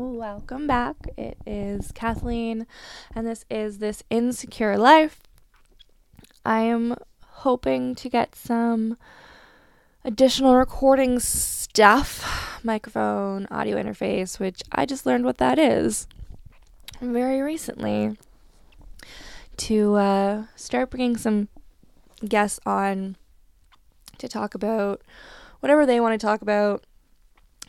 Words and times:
Welcome 0.00 0.68
back. 0.68 0.94
It 1.16 1.38
is 1.44 1.90
Kathleen, 1.90 2.68
and 3.16 3.26
this 3.26 3.44
is 3.50 3.78
This 3.78 4.04
Insecure 4.10 4.78
Life. 4.78 5.18
I 6.46 6.60
am 6.60 6.94
hoping 7.20 7.96
to 7.96 8.08
get 8.08 8.36
some 8.36 8.96
additional 10.04 10.54
recording 10.54 11.18
stuff, 11.18 12.60
microphone, 12.62 13.48
audio 13.50 13.76
interface, 13.76 14.38
which 14.38 14.62
I 14.70 14.86
just 14.86 15.04
learned 15.04 15.24
what 15.24 15.38
that 15.38 15.58
is 15.58 16.06
very 17.00 17.40
recently, 17.40 18.16
to 19.56 19.96
uh, 19.96 20.44
start 20.54 20.90
bringing 20.90 21.16
some 21.16 21.48
guests 22.24 22.60
on 22.64 23.16
to 24.18 24.28
talk 24.28 24.54
about 24.54 25.02
whatever 25.58 25.84
they 25.84 25.98
want 25.98 26.18
to 26.20 26.24
talk 26.24 26.40
about 26.40 26.84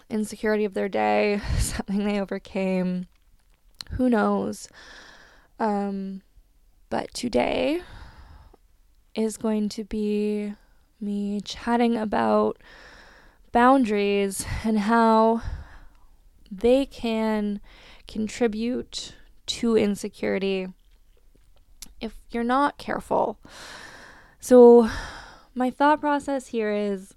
insecurity 0.09 0.65
of 0.65 0.73
their 0.73 0.89
day, 0.89 1.41
something 1.57 2.03
they 2.03 2.19
overcame. 2.19 3.07
Who 3.91 4.09
knows? 4.09 4.69
Um, 5.59 6.21
but 6.89 7.13
today 7.13 7.81
is 9.15 9.37
going 9.37 9.69
to 9.69 9.83
be 9.83 10.53
me 11.01 11.41
chatting 11.41 11.97
about 11.97 12.57
boundaries 13.51 14.45
and 14.64 14.79
how 14.79 15.41
they 16.51 16.86
can 16.86 17.59
contribute 18.07 19.15
to 19.45 19.75
insecurity 19.75 20.67
if 22.01 22.17
you're 22.31 22.43
not 22.43 22.78
careful. 22.78 23.39
So, 24.39 24.89
my 25.53 25.69
thought 25.69 26.00
process 26.00 26.47
here 26.47 26.71
is 26.71 27.14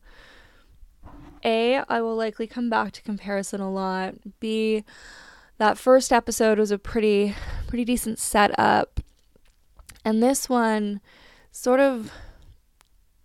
a, 1.44 1.82
I 1.88 2.00
will 2.00 2.16
likely 2.16 2.46
come 2.46 2.70
back 2.70 2.92
to 2.92 3.02
comparison 3.02 3.60
a 3.60 3.70
lot. 3.70 4.14
B, 4.40 4.84
that 5.58 5.78
first 5.78 6.12
episode 6.12 6.58
was 6.58 6.70
a 6.70 6.78
pretty 6.78 7.34
pretty 7.66 7.84
decent 7.84 8.18
setup. 8.18 9.00
And 10.04 10.22
this 10.22 10.48
one 10.48 11.00
sort 11.50 11.80
of 11.80 12.10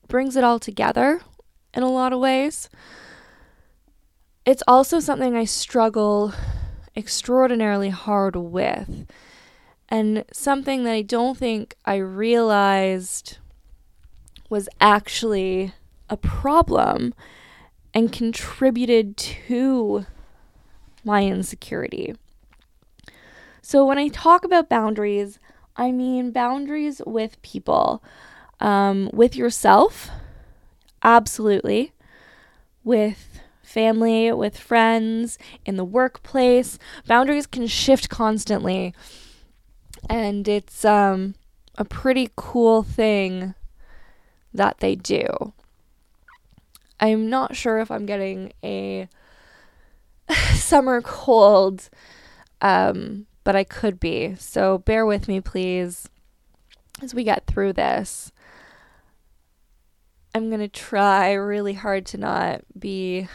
brings 0.08 0.36
it 0.36 0.44
all 0.44 0.60
together 0.60 1.22
in 1.74 1.84
a 1.84 1.92
lot 1.92 2.14
of 2.14 2.20
ways. 2.20 2.70
It's 4.46 4.64
also 4.68 5.00
something 5.00 5.36
I 5.36 5.46
struggle 5.46 6.34
extraordinarily 6.96 7.90
hard 7.90 8.36
with, 8.36 9.06
and 9.90 10.24
something 10.32 10.84
that 10.84 10.94
I 10.94 11.02
don't 11.02 11.38
think 11.38 11.76
I 11.86 11.96
realized 11.98 13.38
was 14.50 14.70
actually 14.80 15.74
a 16.10 16.18
problem 16.18 17.14
and 17.98 18.12
contributed 18.12 19.18
to 19.18 20.06
my 21.04 21.24
insecurity. 21.26 22.14
So, 23.64 23.88
when 23.88 23.98
I 23.98 24.10
talk 24.10 24.46
about 24.46 24.70
boundaries, 24.70 25.40
I 25.76 25.92
mean 25.92 26.30
boundaries 26.30 27.02
with 27.08 27.42
people, 27.42 28.04
um, 28.60 29.10
with 29.14 29.36
yourself, 29.36 30.12
absolutely, 31.02 31.92
with 32.84 33.40
family, 33.64 34.32
with 34.32 34.60
friends, 34.60 35.40
in 35.66 35.76
the 35.78 35.84
workplace. 35.84 36.78
Boundaries 37.08 37.48
can 37.48 37.66
shift 37.66 38.10
constantly, 38.10 38.94
and 40.08 40.48
it's 40.48 40.86
um, 40.86 41.34
a 41.80 41.84
pretty 41.84 42.30
cool 42.36 42.84
thing 42.84 43.56
that 44.54 44.82
they 44.82 44.94
do. 44.94 45.54
I'm 47.00 47.30
not 47.30 47.56
sure 47.56 47.80
if 47.80 47.92
I'm 47.92 48.06
getting 48.06 48.54
a 48.64 49.08
summer 50.54 51.02
cold, 51.02 51.90
um, 52.62 53.28
but 53.44 53.56
I 53.56 53.64
could 53.64 54.00
be. 54.00 54.36
So 54.36 54.80
bear 54.80 55.06
with 55.06 55.28
me, 55.28 55.42
please, 55.42 56.10
as 57.02 57.14
we 57.14 57.24
get 57.24 57.46
through 57.48 57.74
this. 57.74 58.32
I'm 60.34 60.50
going 60.50 60.62
to 60.62 60.68
try 60.68 61.34
really 61.34 61.74
hard 61.74 62.06
to 62.08 62.18
not 62.18 62.62
be 62.78 63.28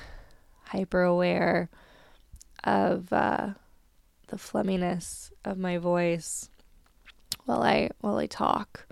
hyper 0.67 1.03
aware 1.03 1.69
of 2.63 3.13
uh, 3.13 3.51
the 4.29 4.37
flumminess 4.37 5.33
of 5.45 5.59
my 5.59 5.79
voice 5.79 6.49
while 7.45 7.63
I 7.63 7.91
while 8.01 8.19
I 8.19 8.27
talk. 8.27 8.87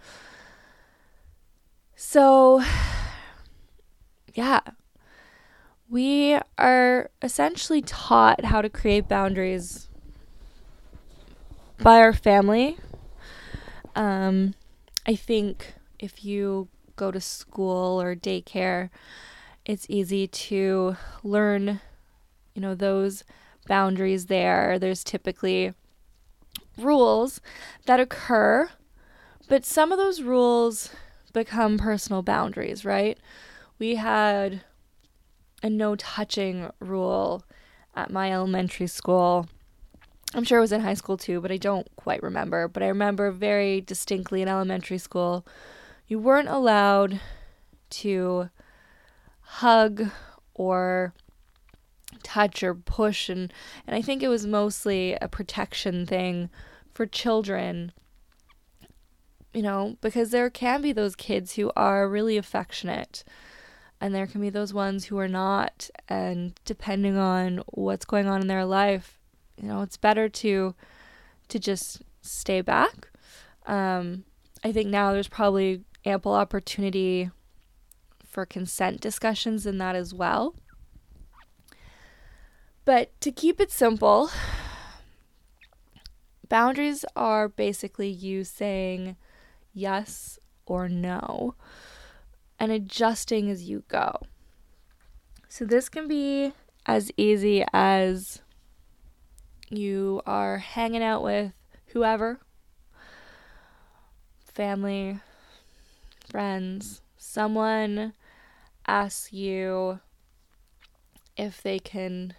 So 1.94 2.62
yeah, 4.34 4.60
we 5.88 6.38
are 6.56 7.10
essentially 7.20 7.82
taught 7.82 8.44
how 8.44 8.62
to 8.62 8.68
create 8.68 9.08
boundaries 9.08 9.88
by 11.82 11.98
our 11.98 12.12
family. 12.12 12.78
Um, 13.96 14.54
I 15.06 15.16
think 15.16 15.74
if 15.98 16.24
you 16.24 16.68
go 16.96 17.10
to 17.10 17.20
school 17.20 18.00
or 18.00 18.14
daycare, 18.14 18.90
it's 19.64 19.86
easy 19.88 20.26
to 20.26 20.96
learn, 21.24 21.80
you 22.54 22.62
know, 22.62 22.74
those 22.74 23.24
boundaries 23.66 24.26
there. 24.26 24.78
There's 24.78 25.02
typically 25.02 25.74
rules 26.78 27.40
that 27.86 28.00
occur, 28.00 28.70
but 29.48 29.64
some 29.64 29.92
of 29.92 29.98
those 29.98 30.22
rules 30.22 30.90
become 31.32 31.78
personal 31.78 32.22
boundaries, 32.22 32.84
right? 32.84 33.18
We 33.80 33.96
had 33.96 34.60
a 35.62 35.70
no 35.70 35.96
touching 35.96 36.70
rule 36.78 37.42
at 37.96 38.12
my 38.12 38.30
elementary 38.30 38.86
school. 38.86 39.48
I'm 40.34 40.44
sure 40.44 40.58
it 40.58 40.60
was 40.60 40.70
in 40.70 40.82
high 40.82 40.94
school 40.94 41.16
too, 41.16 41.40
but 41.40 41.50
I 41.50 41.56
don't 41.56 41.88
quite 41.96 42.22
remember. 42.22 42.68
But 42.68 42.84
I 42.84 42.88
remember 42.88 43.32
very 43.32 43.80
distinctly 43.80 44.42
in 44.42 44.48
elementary 44.48 44.98
school, 44.98 45.44
you 46.06 46.18
weren't 46.18 46.48
allowed 46.48 47.20
to 47.90 48.50
hug 49.40 50.10
or 50.54 51.14
touch 52.22 52.62
or 52.62 52.74
push 52.74 53.28
and 53.28 53.52
and 53.86 53.96
I 53.96 54.02
think 54.02 54.22
it 54.22 54.28
was 54.28 54.46
mostly 54.46 55.14
a 55.14 55.28
protection 55.28 56.06
thing 56.06 56.50
for 56.92 57.06
children 57.06 57.92
you 59.54 59.62
know 59.62 59.96
because 60.00 60.30
there 60.30 60.50
can 60.50 60.82
be 60.82 60.92
those 60.92 61.16
kids 61.16 61.54
who 61.54 61.72
are 61.76 62.08
really 62.08 62.36
affectionate 62.36 63.24
and 64.00 64.14
there 64.14 64.26
can 64.26 64.40
be 64.40 64.50
those 64.50 64.72
ones 64.72 65.06
who 65.06 65.18
are 65.18 65.28
not 65.28 65.90
and 66.08 66.58
depending 66.64 67.16
on 67.16 67.62
what's 67.66 68.04
going 68.04 68.26
on 68.26 68.40
in 68.40 68.46
their 68.46 68.64
life 68.64 69.18
you 69.60 69.68
know 69.68 69.82
it's 69.82 69.96
better 69.96 70.28
to 70.28 70.74
to 71.48 71.58
just 71.58 72.02
stay 72.22 72.60
back. 72.60 73.08
Um, 73.66 74.24
i 74.64 74.72
think 74.72 74.88
now 74.88 75.12
there's 75.12 75.28
probably 75.28 75.82
ample 76.04 76.32
opportunity 76.32 77.30
for 78.26 78.46
consent 78.46 79.00
discussions 79.00 79.66
in 79.66 79.78
that 79.78 79.96
as 79.96 80.14
well. 80.14 80.54
But 82.84 83.20
to 83.20 83.32
keep 83.32 83.60
it 83.60 83.70
simple 83.70 84.30
boundaries 86.48 87.04
are 87.14 87.48
basically 87.48 88.08
you 88.08 88.44
saying 88.44 89.16
yes 89.72 90.38
or 90.66 90.88
no 90.88 91.54
and 92.60 92.70
adjusting 92.70 93.50
as 93.50 93.68
you 93.68 93.82
go. 93.88 94.20
So, 95.48 95.64
this 95.64 95.88
can 95.88 96.06
be 96.06 96.52
as 96.86 97.10
easy 97.16 97.64
as 97.72 98.40
you 99.70 100.22
are 100.26 100.58
hanging 100.58 101.02
out 101.02 101.22
with 101.22 101.52
whoever 101.86 102.38
family, 104.60 105.18
friends, 106.30 107.00
someone 107.16 108.12
asks 108.86 109.32
you 109.32 110.00
if 111.36 111.62
they 111.62 111.78
can 111.78 112.34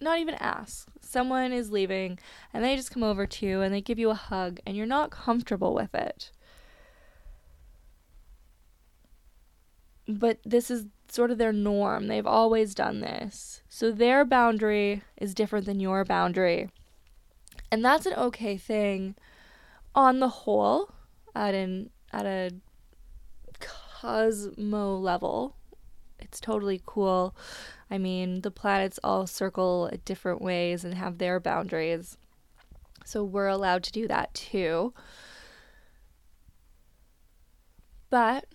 not 0.00 0.18
even 0.18 0.34
ask. 0.34 0.88
Someone 1.00 1.52
is 1.52 1.70
leaving 1.70 2.18
and 2.54 2.64
they 2.64 2.76
just 2.76 2.90
come 2.90 3.02
over 3.02 3.26
to 3.26 3.46
you 3.46 3.60
and 3.60 3.74
they 3.74 3.80
give 3.80 3.98
you 3.98 4.10
a 4.10 4.14
hug 4.14 4.60
and 4.66 4.76
you're 4.76 4.86
not 4.86 5.10
comfortable 5.10 5.74
with 5.74 5.94
it. 5.94 6.30
But 10.08 10.38
this 10.44 10.70
is 10.70 10.86
sort 11.08 11.30
of 11.30 11.38
their 11.38 11.52
norm. 11.52 12.06
They've 12.06 12.26
always 12.26 12.74
done 12.74 13.00
this. 13.00 13.62
So 13.68 13.92
their 13.92 14.24
boundary 14.24 15.02
is 15.16 15.34
different 15.34 15.66
than 15.66 15.80
your 15.80 16.04
boundary. 16.04 16.70
And 17.70 17.84
that's 17.84 18.06
an 18.06 18.14
okay 18.14 18.56
thing 18.56 19.14
on 19.94 20.20
the 20.20 20.28
whole 20.28 20.90
at 21.34 21.54
an 21.54 21.90
at 22.12 22.24
a 22.24 22.50
cosmo 23.60 24.96
level. 24.96 25.56
It's 26.18 26.40
totally 26.40 26.80
cool. 26.86 27.36
I 27.90 27.98
mean, 27.98 28.40
the 28.40 28.50
planets 28.50 28.98
all 29.04 29.26
circle 29.26 29.90
different 30.04 30.40
ways 30.40 30.84
and 30.84 30.94
have 30.94 31.18
their 31.18 31.38
boundaries. 31.38 32.16
So 33.04 33.24
we're 33.24 33.48
allowed 33.48 33.82
to 33.84 33.92
do 33.92 34.08
that 34.08 34.34
too. 34.34 34.92
But 38.10 38.46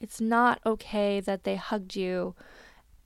it's 0.00 0.20
not 0.20 0.60
okay 0.64 1.20
that 1.20 1.44
they 1.44 1.56
hugged 1.56 1.96
you 1.96 2.34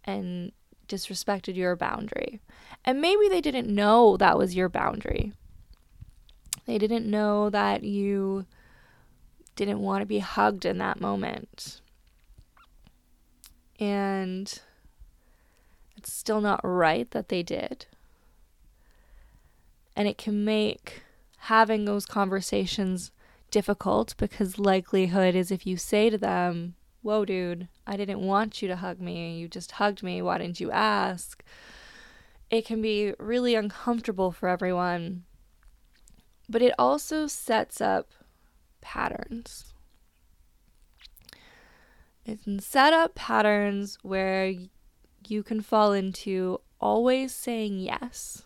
and 0.04 0.52
disrespected 0.88 1.56
your 1.56 1.76
boundary. 1.76 2.40
And 2.84 3.00
maybe 3.00 3.28
they 3.28 3.40
didn't 3.40 3.72
know 3.72 4.16
that 4.16 4.36
was 4.38 4.54
your 4.54 4.68
boundary. 4.68 5.32
They 6.66 6.78
didn't 6.78 7.10
know 7.10 7.50
that 7.50 7.82
you 7.82 8.46
didn't 9.56 9.80
want 9.80 10.02
to 10.02 10.06
be 10.06 10.18
hugged 10.18 10.64
in 10.64 10.78
that 10.78 11.00
moment. 11.00 11.80
And 13.78 14.60
it's 15.96 16.12
still 16.12 16.40
not 16.40 16.60
right 16.62 17.10
that 17.10 17.28
they 17.28 17.42
did. 17.42 17.86
And 19.96 20.08
it 20.08 20.18
can 20.18 20.44
make 20.44 21.02
having 21.38 21.84
those 21.84 22.06
conversations 22.06 23.10
difficult 23.50 24.14
because 24.16 24.58
likelihood 24.58 25.34
is 25.34 25.50
if 25.50 25.66
you 25.66 25.76
say 25.76 26.08
to 26.08 26.18
them, 26.18 26.74
Whoa, 27.02 27.24
dude, 27.24 27.68
I 27.86 27.96
didn't 27.96 28.20
want 28.20 28.62
you 28.62 28.68
to 28.68 28.76
hug 28.76 29.00
me. 29.00 29.36
You 29.36 29.48
just 29.48 29.72
hugged 29.72 30.02
me. 30.02 30.22
Why 30.22 30.38
didn't 30.38 30.60
you 30.60 30.70
ask? 30.70 31.42
It 32.48 32.64
can 32.64 32.80
be 32.80 33.12
really 33.18 33.54
uncomfortable 33.54 34.30
for 34.30 34.48
everyone. 34.48 35.24
But 36.48 36.62
it 36.62 36.74
also 36.78 37.26
sets 37.26 37.80
up 37.80 38.10
patterns. 38.80 39.72
It 42.24 42.44
can 42.44 42.60
set 42.60 42.92
up 42.92 43.16
patterns 43.16 43.98
where 44.02 44.54
you 45.26 45.42
can 45.42 45.60
fall 45.60 45.92
into 45.92 46.60
always 46.80 47.34
saying 47.34 47.78
yes, 47.78 48.42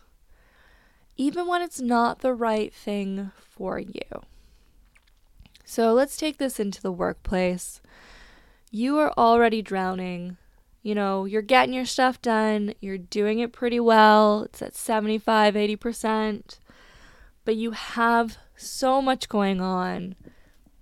even 1.15 1.47
when 1.47 1.61
it's 1.61 1.81
not 1.81 2.19
the 2.19 2.33
right 2.33 2.73
thing 2.73 3.31
for 3.37 3.79
you. 3.79 4.23
So 5.63 5.93
let's 5.93 6.17
take 6.17 6.37
this 6.37 6.59
into 6.59 6.81
the 6.81 6.91
workplace. 6.91 7.81
You 8.71 8.97
are 8.99 9.13
already 9.17 9.61
drowning. 9.61 10.37
You 10.83 10.95
know, 10.95 11.25
you're 11.25 11.41
getting 11.41 11.73
your 11.73 11.85
stuff 11.85 12.21
done, 12.21 12.73
you're 12.79 12.97
doing 12.97 13.39
it 13.39 13.51
pretty 13.51 13.79
well, 13.79 14.43
it's 14.43 14.61
at 14.61 14.75
75, 14.75 15.53
80%, 15.55 16.59
but 17.43 17.57
you 17.57 17.71
have 17.71 18.37
so 18.55 19.01
much 19.01 19.27
going 19.27 19.59
on. 19.59 20.15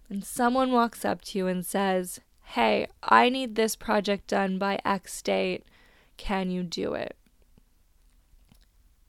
And 0.10 0.24
someone 0.24 0.72
walks 0.72 1.04
up 1.04 1.22
to 1.22 1.40
you 1.40 1.48
and 1.48 1.66
says, 1.66 2.20
Hey, 2.44 2.88
I 3.02 3.30
need 3.30 3.56
this 3.56 3.76
project 3.76 4.28
done 4.28 4.60
by 4.60 4.80
X 4.86 5.22
date. 5.24 5.64
Can 6.18 6.52
you 6.52 6.62
do 6.62 6.94
it? 6.94 7.18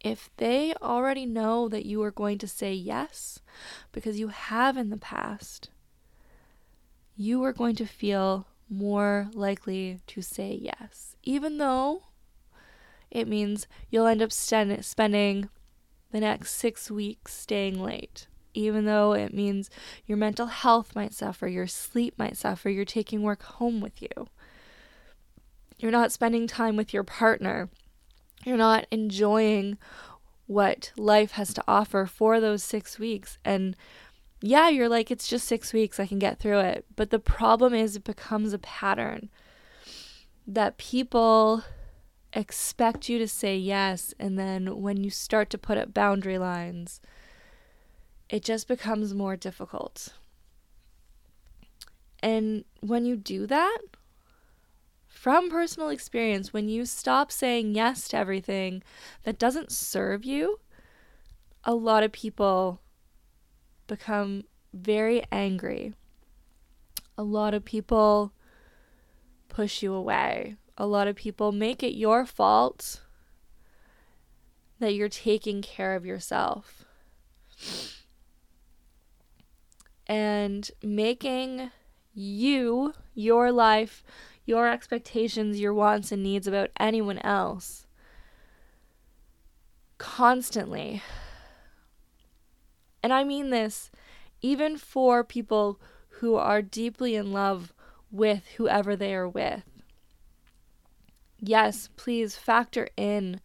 If 0.01 0.31
they 0.39 0.73
already 0.81 1.27
know 1.27 1.69
that 1.69 1.85
you 1.85 2.03
are 2.03 2.11
going 2.11 2.39
to 2.39 2.49
say 2.49 2.73
yes, 2.73 3.41
because 3.93 4.19
you 4.19 4.29
have 4.29 4.77
in 4.77 4.89
the 4.89 4.97
past, 4.97 5.69
you 7.17 7.45
are 7.45 7.53
going 7.53 7.77
to 7.77 7.87
feel 7.87 8.47
more 8.69 9.29
likely 9.33 10.01
to 10.07 10.23
say 10.23 10.59
yes, 10.61 11.17
even 11.23 11.59
though 11.59 12.03
it 13.11 13.29
means 13.29 13.67
you'll 13.91 14.07
end 14.07 14.23
up 14.23 14.33
st- 14.33 14.85
spending 14.85 15.49
the 16.11 16.21
next 16.21 16.53
six 16.53 16.91
weeks 16.91 17.35
staying 17.35 17.83
late. 17.83 18.27
Even 18.55 18.87
though 18.87 19.13
it 19.13 19.35
means 19.35 19.69
your 20.07 20.17
mental 20.17 20.47
health 20.47 20.95
might 20.95 21.13
suffer, 21.13 21.47
your 21.47 21.67
sleep 21.67 22.15
might 22.19 22.37
suffer, 22.37 22.71
you're 22.71 22.85
taking 22.85 23.23
work 23.23 23.43
home 23.43 23.81
with 23.81 24.01
you. 24.01 24.29
You're 25.79 25.93
not 25.93 26.13
spending 26.13 26.47
time 26.47 26.75
with 26.75 26.95
your 26.95 27.05
partner. 27.05 27.69
You're 28.45 28.57
not 28.57 28.87
enjoying 28.91 29.77
what 30.47 30.93
life 30.97 31.33
has 31.33 31.53
to 31.55 31.65
offer 31.69 32.07
for 32.07 32.41
those 32.41 32.63
six 32.63 32.99
weeks. 32.99 33.39
And 33.45 33.77
yeah, 34.41 34.69
you're 34.69 34.89
like, 34.89 35.11
it's 35.11 35.29
just 35.29 35.47
six 35.47 35.73
weeks, 35.73 35.99
I 35.99 36.07
can 36.07 36.19
get 36.19 36.39
through 36.39 36.61
it. 36.61 36.85
But 36.95 37.11
the 37.11 37.19
problem 37.19 37.75
is, 37.75 37.97
it 37.97 38.05
becomes 38.05 38.53
a 38.53 38.59
pattern 38.59 39.31
that 40.47 40.79
people 40.79 41.65
expect 42.33 43.09
you 43.09 43.19
to 43.19 43.27
say 43.27 43.57
yes. 43.57 44.15
And 44.19 44.39
then 44.39 44.81
when 44.81 45.03
you 45.03 45.11
start 45.11 45.51
to 45.51 45.59
put 45.59 45.79
up 45.79 45.95
boundary 45.95 46.39
lines, 46.39 47.01
it 48.29 48.45
just 48.45 48.69
becomes 48.69 49.15
more 49.15 49.37
difficult. 49.37 50.13
And 52.21 52.65
when 52.81 53.07
you 53.07 53.17
do 53.17 53.47
that, 53.47 53.79
from 55.07 55.51
personal 55.51 55.89
experience, 55.89 56.53
when 56.53 56.69
you 56.69 56.85
stop 56.85 57.33
saying 57.33 57.75
yes 57.75 58.09
to 58.09 58.17
everything 58.17 58.83
that 59.23 59.39
doesn't 59.39 59.73
serve 59.73 60.25
you, 60.25 60.61
a 61.65 61.75
lot 61.75 62.03
of 62.03 62.13
people 62.13 62.81
become 63.87 64.45
very 64.73 65.23
angry. 65.33 65.95
A 67.17 67.23
lot 67.23 67.55
of 67.55 67.65
people 67.65 68.33
push 69.49 69.83
you 69.83 69.93
away. 69.93 70.57
A 70.77 70.87
lot 70.87 71.09
of 71.09 71.17
people 71.17 71.53
make 71.53 71.83
it 71.83 71.95
your 71.95 72.27
fault 72.27 73.01
that 74.79 74.95
you're 74.95 75.09
taking 75.09 75.63
care 75.63 75.95
of 75.95 76.05
yourself. 76.05 76.85
And 80.07 80.71
making 80.83 81.71
you, 82.15 82.93
your 83.15 83.51
life, 83.51 84.05
your 84.45 84.69
expectations, 84.69 85.59
your 85.59 85.75
wants 85.75 86.13
and 86.13 86.23
needs 86.23 86.47
about 86.47 86.71
anyone 86.79 87.19
else 87.19 87.87
constantly 89.99 91.03
and 93.07 93.13
I 93.13 93.23
mean 93.23 93.51
this 93.51 93.93
even 94.43 94.77
for 94.77 95.23
people 95.23 95.81
who 96.19 96.35
are 96.35 96.61
deeply 96.61 97.15
in 97.15 97.31
love 97.31 97.73
with 98.11 98.45
whoever 98.57 98.97
they 98.97 99.15
are 99.15 99.29
with. 99.29 99.63
Yes, 101.39 101.89
please 101.95 102.35
factor 102.35 102.89
in 102.97 103.41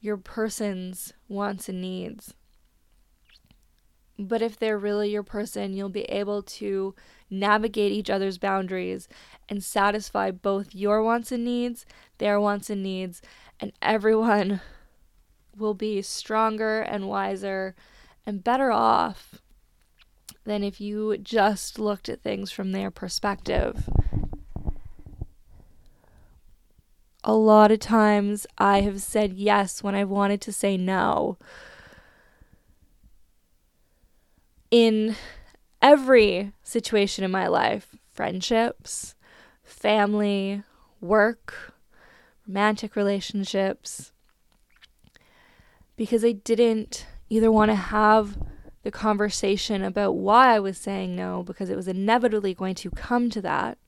your 0.00 0.16
person's 0.16 1.12
wants 1.26 1.68
and 1.68 1.80
needs. 1.80 2.32
But 4.20 4.40
if 4.40 4.56
they're 4.56 4.78
really 4.78 5.10
your 5.10 5.24
person, 5.24 5.74
you'll 5.74 5.88
be 5.88 6.04
able 6.04 6.42
to 6.42 6.94
navigate 7.28 7.90
each 7.90 8.08
other's 8.08 8.38
boundaries 8.38 9.08
and 9.48 9.64
satisfy 9.64 10.30
both 10.30 10.76
your 10.76 11.02
wants 11.02 11.32
and 11.32 11.44
needs, 11.44 11.86
their 12.18 12.38
wants 12.38 12.70
and 12.70 12.84
needs, 12.84 13.20
and 13.58 13.72
everyone 13.82 14.60
will 15.58 15.74
be 15.74 16.02
stronger 16.02 16.82
and 16.82 17.08
wiser 17.08 17.74
and 18.26 18.42
better 18.42 18.72
off 18.72 19.40
than 20.44 20.62
if 20.62 20.80
you 20.80 21.16
just 21.18 21.78
looked 21.78 22.08
at 22.08 22.22
things 22.22 22.50
from 22.50 22.72
their 22.72 22.90
perspective. 22.90 23.88
A 27.22 27.34
lot 27.34 27.72
of 27.72 27.80
times 27.80 28.46
I 28.58 28.82
have 28.82 29.00
said 29.00 29.32
yes 29.32 29.82
when 29.82 29.94
I 29.94 30.04
wanted 30.04 30.40
to 30.42 30.52
say 30.52 30.76
no. 30.76 31.38
In 34.70 35.16
every 35.82 36.52
situation 36.62 37.24
in 37.24 37.30
my 37.30 37.46
life 37.46 37.96
friendships, 38.12 39.14
family, 39.62 40.62
work, 41.00 41.74
romantic 42.46 42.96
relationships 42.96 44.12
because 45.96 46.24
I 46.24 46.32
didn't 46.32 47.06
either 47.28 47.50
want 47.50 47.70
to 47.70 47.76
have 47.76 48.38
the 48.82 48.90
conversation 48.90 49.82
about 49.82 50.12
why 50.12 50.54
I 50.54 50.60
was 50.60 50.78
saying 50.78 51.16
no 51.16 51.42
because 51.42 51.70
it 51.70 51.76
was 51.76 51.88
inevitably 51.88 52.54
going 52.54 52.76
to 52.76 52.90
come 52.90 53.30
to 53.30 53.42
that. 53.42 53.78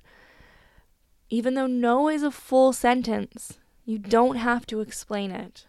Even 1.30 1.54
though 1.54 1.66
no 1.66 2.08
is 2.08 2.22
a 2.22 2.30
full 2.30 2.72
sentence, 2.72 3.58
you 3.84 3.98
don't 3.98 4.36
have 4.36 4.66
to 4.66 4.80
explain 4.80 5.30
it. 5.30 5.66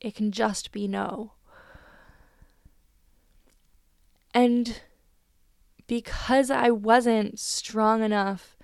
It 0.00 0.14
can 0.14 0.32
just 0.32 0.72
be 0.72 0.88
no. 0.88 1.32
And 4.32 4.80
because 5.86 6.50
I 6.50 6.70
wasn't 6.70 7.38
strong 7.38 8.02
enough 8.02 8.56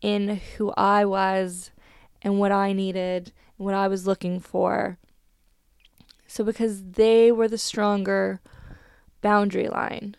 in 0.00 0.40
who 0.56 0.72
I 0.76 1.04
was 1.04 1.70
and 2.22 2.38
what 2.38 2.52
I 2.52 2.72
needed 2.72 3.32
and 3.58 3.66
what 3.66 3.74
I 3.74 3.88
was 3.88 4.06
looking 4.06 4.40
for, 4.40 4.98
so, 6.34 6.42
because 6.42 6.82
they 6.82 7.30
were 7.30 7.46
the 7.46 7.56
stronger 7.56 8.40
boundary 9.22 9.68
line, 9.68 10.16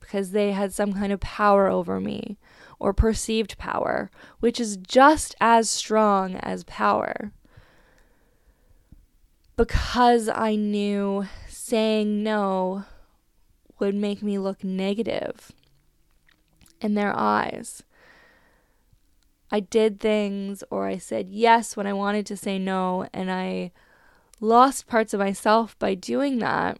because 0.00 0.32
they 0.32 0.50
had 0.50 0.72
some 0.72 0.94
kind 0.94 1.12
of 1.12 1.20
power 1.20 1.68
over 1.68 2.00
me 2.00 2.38
or 2.80 2.92
perceived 2.92 3.56
power, 3.56 4.10
which 4.40 4.58
is 4.58 4.76
just 4.76 5.36
as 5.40 5.70
strong 5.70 6.34
as 6.34 6.64
power. 6.64 7.30
Because 9.54 10.28
I 10.28 10.56
knew 10.56 11.28
saying 11.46 12.24
no 12.24 12.82
would 13.78 13.94
make 13.94 14.24
me 14.24 14.38
look 14.38 14.64
negative 14.64 15.52
in 16.80 16.94
their 16.94 17.16
eyes. 17.16 17.84
I 19.52 19.60
did 19.60 20.00
things 20.00 20.64
or 20.68 20.88
I 20.88 20.98
said 20.98 21.28
yes 21.28 21.76
when 21.76 21.86
I 21.86 21.92
wanted 21.92 22.26
to 22.26 22.36
say 22.36 22.58
no, 22.58 23.06
and 23.14 23.30
I 23.30 23.70
lost 24.40 24.86
parts 24.86 25.14
of 25.14 25.20
myself 25.20 25.78
by 25.78 25.94
doing 25.94 26.38
that. 26.38 26.78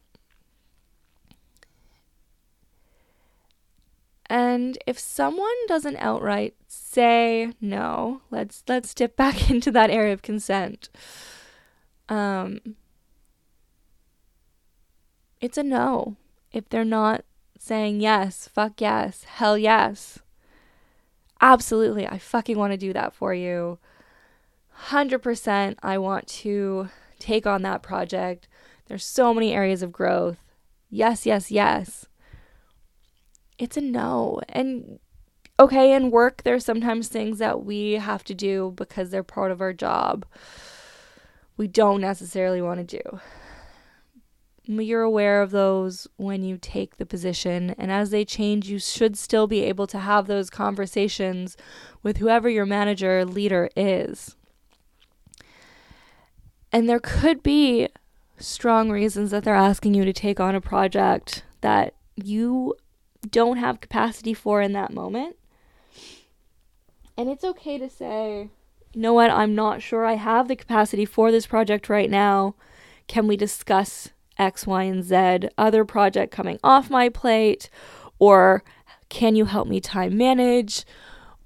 And 4.28 4.76
if 4.86 4.98
someone 4.98 5.54
doesn't 5.68 5.96
outright 5.98 6.56
say 6.66 7.52
no, 7.60 8.22
let's 8.30 8.64
let's 8.66 8.92
dip 8.92 9.16
back 9.22 9.50
into 9.50 9.70
that 9.70 9.90
area 9.90 10.12
of 10.12 10.22
consent. 10.22 10.88
Um 12.08 12.60
it's 15.40 15.58
a 15.58 15.62
no. 15.62 16.16
If 16.52 16.68
they're 16.68 16.84
not 16.84 17.24
saying 17.58 18.00
yes, 18.00 18.48
fuck 18.48 18.80
yes, 18.80 19.24
hell 19.24 19.56
yes. 19.58 20.18
Absolutely, 21.40 22.06
I 22.06 22.18
fucking 22.18 22.56
want 22.56 22.72
to 22.72 22.78
do 22.78 22.92
that 22.94 23.12
for 23.12 23.34
you. 23.34 23.78
100% 24.88 25.76
I 25.82 25.98
want 25.98 26.26
to 26.28 26.88
take 27.18 27.46
on 27.46 27.62
that 27.62 27.82
project. 27.82 28.48
There's 28.86 29.04
so 29.04 29.34
many 29.34 29.52
areas 29.52 29.82
of 29.82 29.92
growth. 29.92 30.38
Yes, 30.90 31.26
yes, 31.26 31.50
yes. 31.50 32.06
It's 33.58 33.76
a 33.76 33.80
no. 33.80 34.40
And 34.48 34.98
okay, 35.58 35.94
in 35.94 36.10
work, 36.10 36.42
there's 36.42 36.64
sometimes 36.64 37.08
things 37.08 37.38
that 37.38 37.64
we 37.64 37.92
have 37.92 38.22
to 38.24 38.34
do 38.34 38.72
because 38.76 39.10
they're 39.10 39.22
part 39.22 39.50
of 39.50 39.60
our 39.60 39.72
job. 39.72 40.26
We 41.56 41.66
don't 41.66 42.00
necessarily 42.00 42.60
want 42.60 42.86
to 42.86 43.02
do. 43.02 43.20
You're 44.68 45.02
aware 45.02 45.42
of 45.42 45.52
those 45.52 46.08
when 46.16 46.42
you 46.42 46.58
take 46.58 46.96
the 46.96 47.06
position, 47.06 47.74
and 47.78 47.92
as 47.92 48.10
they 48.10 48.24
change, 48.24 48.68
you 48.68 48.80
should 48.80 49.16
still 49.16 49.46
be 49.46 49.62
able 49.62 49.86
to 49.86 49.98
have 50.00 50.26
those 50.26 50.50
conversations 50.50 51.56
with 52.02 52.16
whoever 52.16 52.48
your 52.48 52.66
manager 52.66 53.24
leader 53.24 53.70
is. 53.76 54.34
And 56.72 56.88
there 56.88 57.00
could 57.00 57.42
be 57.42 57.88
strong 58.38 58.90
reasons 58.90 59.30
that 59.30 59.44
they're 59.44 59.54
asking 59.54 59.94
you 59.94 60.04
to 60.04 60.12
take 60.12 60.40
on 60.40 60.54
a 60.54 60.60
project 60.60 61.44
that 61.60 61.94
you 62.16 62.74
don't 63.30 63.56
have 63.56 63.80
capacity 63.80 64.34
for 64.34 64.60
in 64.60 64.72
that 64.72 64.92
moment. 64.92 65.36
And 67.16 67.28
it's 67.28 67.44
okay 67.44 67.78
to 67.78 67.88
say, 67.88 68.50
you 68.92 69.00
know 69.00 69.14
what, 69.14 69.30
I'm 69.30 69.54
not 69.54 69.82
sure 69.82 70.04
I 70.04 70.14
have 70.14 70.48
the 70.48 70.56
capacity 70.56 71.04
for 71.04 71.30
this 71.30 71.46
project 71.46 71.88
right 71.88 72.10
now. 72.10 72.54
Can 73.08 73.26
we 73.26 73.36
discuss 73.36 74.10
X, 74.38 74.66
Y, 74.66 74.82
and 74.82 75.02
Z 75.02 75.48
other 75.56 75.84
project 75.84 76.32
coming 76.32 76.58
off 76.62 76.90
my 76.90 77.08
plate? 77.08 77.70
Or 78.18 78.62
can 79.08 79.36
you 79.36 79.46
help 79.46 79.68
me 79.68 79.80
time 79.80 80.16
manage? 80.16 80.84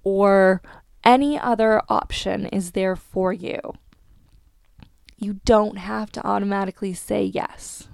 Or 0.03 0.63
any 1.05 1.39
other 1.39 1.83
option 1.89 2.47
is 2.47 2.73
there 2.73 2.97
for 2.97 3.33
you. 3.33 3.61
You 5.21 5.35
don't 5.45 5.77
have 5.77 6.11
to 6.13 6.27
automatically 6.27 6.95
say 6.95 7.23
yes. 7.23 7.89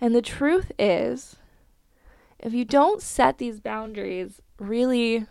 And 0.00 0.14
the 0.14 0.22
truth 0.22 0.70
is, 0.78 1.36
if 2.38 2.54
you 2.54 2.64
don't 2.64 3.02
set 3.02 3.38
these 3.38 3.58
boundaries 3.58 4.40
really 4.60 5.26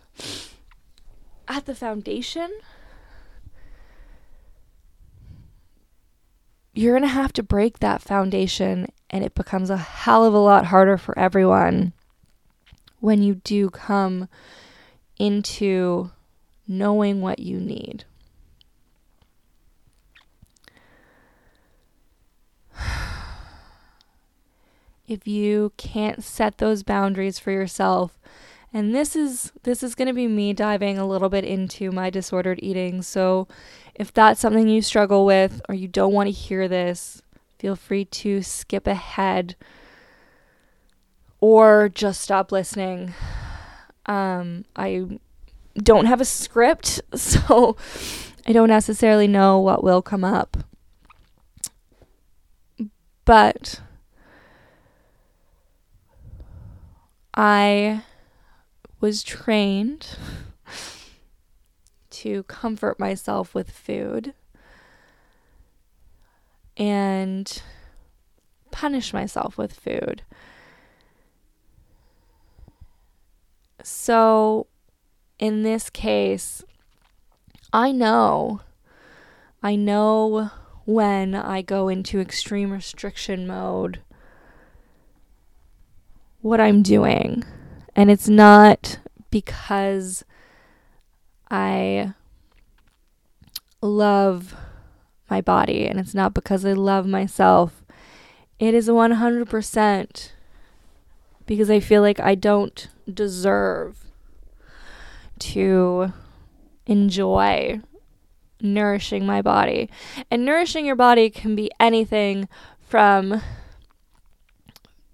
at 1.48 1.64
the 1.64 1.74
foundation, 1.74 2.52
you're 6.74 6.92
going 6.92 7.02
to 7.02 7.08
have 7.08 7.32
to 7.34 7.42
break 7.42 7.78
that 7.78 8.02
foundation, 8.02 8.88
and 9.08 9.24
it 9.24 9.34
becomes 9.34 9.70
a 9.70 9.78
hell 9.78 10.26
of 10.26 10.34
a 10.34 10.38
lot 10.38 10.66
harder 10.66 10.98
for 10.98 11.18
everyone 11.18 11.94
when 13.00 13.22
you 13.22 13.36
do 13.36 13.70
come 13.70 14.28
into 15.18 16.10
knowing 16.68 17.22
what 17.22 17.38
you 17.38 17.60
need. 17.60 18.04
If 25.06 25.26
you 25.26 25.72
can't 25.76 26.22
set 26.22 26.58
those 26.58 26.82
boundaries 26.82 27.38
for 27.38 27.50
yourself. 27.50 28.18
And 28.72 28.94
this 28.94 29.14
is 29.14 29.52
this 29.62 29.82
is 29.82 29.94
going 29.94 30.08
to 30.08 30.14
be 30.14 30.26
me 30.26 30.52
diving 30.52 30.98
a 30.98 31.06
little 31.06 31.28
bit 31.28 31.44
into 31.44 31.92
my 31.92 32.10
disordered 32.10 32.58
eating. 32.62 33.02
So 33.02 33.46
if 33.94 34.12
that's 34.12 34.40
something 34.40 34.68
you 34.68 34.82
struggle 34.82 35.24
with 35.24 35.62
or 35.68 35.74
you 35.74 35.86
don't 35.86 36.12
want 36.12 36.26
to 36.26 36.32
hear 36.32 36.66
this 36.66 37.22
feel 37.58 37.76
free 37.76 38.04
to 38.04 38.42
skip 38.42 38.86
ahead 38.86 39.56
or 41.40 41.88
just 41.88 42.20
stop 42.20 42.50
listening. 42.52 43.14
Um, 44.06 44.66
i 44.76 45.18
don't 45.76 46.04
have 46.04 46.20
a 46.20 46.26
script 46.26 47.00
so 47.14 47.76
i 48.46 48.52
don't 48.52 48.68
necessarily 48.68 49.26
know 49.26 49.58
what 49.58 49.84
will 49.84 50.02
come 50.02 50.24
up. 50.24 50.58
But 53.24 53.80
I 57.36 58.02
was 59.00 59.24
trained 59.24 60.16
to 62.10 62.44
comfort 62.44 63.00
myself 63.00 63.54
with 63.54 63.70
food 63.70 64.34
and 66.76 67.62
punish 68.70 69.12
myself 69.12 69.58
with 69.58 69.72
food. 69.72 70.22
So, 73.82 74.68
in 75.38 75.62
this 75.62 75.90
case, 75.90 76.62
I 77.72 77.90
know, 77.90 78.60
I 79.62 79.74
know 79.74 80.50
when 80.84 81.34
I 81.34 81.62
go 81.62 81.88
into 81.88 82.20
extreme 82.20 82.70
restriction 82.70 83.46
mode 83.46 84.00
what 86.44 86.60
I'm 86.60 86.82
doing. 86.82 87.42
And 87.96 88.10
it's 88.10 88.28
not 88.28 88.98
because 89.30 90.24
I 91.50 92.12
love 93.80 94.54
my 95.30 95.40
body 95.40 95.86
and 95.86 95.98
it's 95.98 96.12
not 96.12 96.34
because 96.34 96.66
I 96.66 96.74
love 96.74 97.06
myself. 97.06 97.82
It 98.58 98.74
is 98.74 98.88
100% 98.88 100.32
because 101.46 101.70
I 101.70 101.80
feel 101.80 102.02
like 102.02 102.20
I 102.20 102.34
don't 102.34 102.88
deserve 103.12 104.04
to 105.38 106.12
enjoy 106.84 107.80
nourishing 108.60 109.24
my 109.24 109.40
body. 109.40 109.88
And 110.30 110.44
nourishing 110.44 110.84
your 110.84 110.94
body 110.94 111.30
can 111.30 111.56
be 111.56 111.70
anything 111.80 112.50
from 112.80 113.40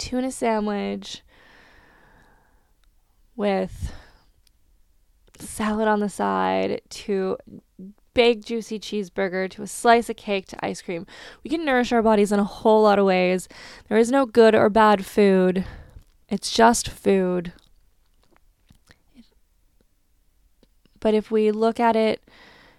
tuna 0.01 0.33
sandwich 0.33 1.23
with 3.37 3.93
salad 5.39 5.87
on 5.87 6.01
the 6.01 6.09
side 6.09 6.81
to 6.89 7.37
big 8.15 8.45
juicy 8.45 8.81
cheeseburger 8.81 9.49
to 9.51 9.63
a 9.63 9.67
slice 9.67 10.11
of 10.11 10.17
cake 10.17 10.47
to 10.47 10.65
ice 10.65 10.83
cream. 10.83 11.07
We 11.45 11.51
can 11.51 11.65
nourish 11.65 11.93
our 11.93 12.03
bodies 12.03 12.33
in 12.33 12.41
a 12.41 12.45
whole 12.45 12.83
lot 12.83 12.99
of 12.99 13.05
ways. 13.05 13.47
There 13.89 13.99
is 13.99 14.11
no 14.11 14.27
good 14.27 14.55
or 14.55 14.69
bad 14.69 15.07
food. 15.07 15.65
It's 16.29 16.51
just 16.51 16.89
food. 16.89 17.53
But 20.99 21.15
if 21.15 21.31
we 21.31 21.51
look 21.51 21.79
at 21.79 21.95
it 21.95 22.23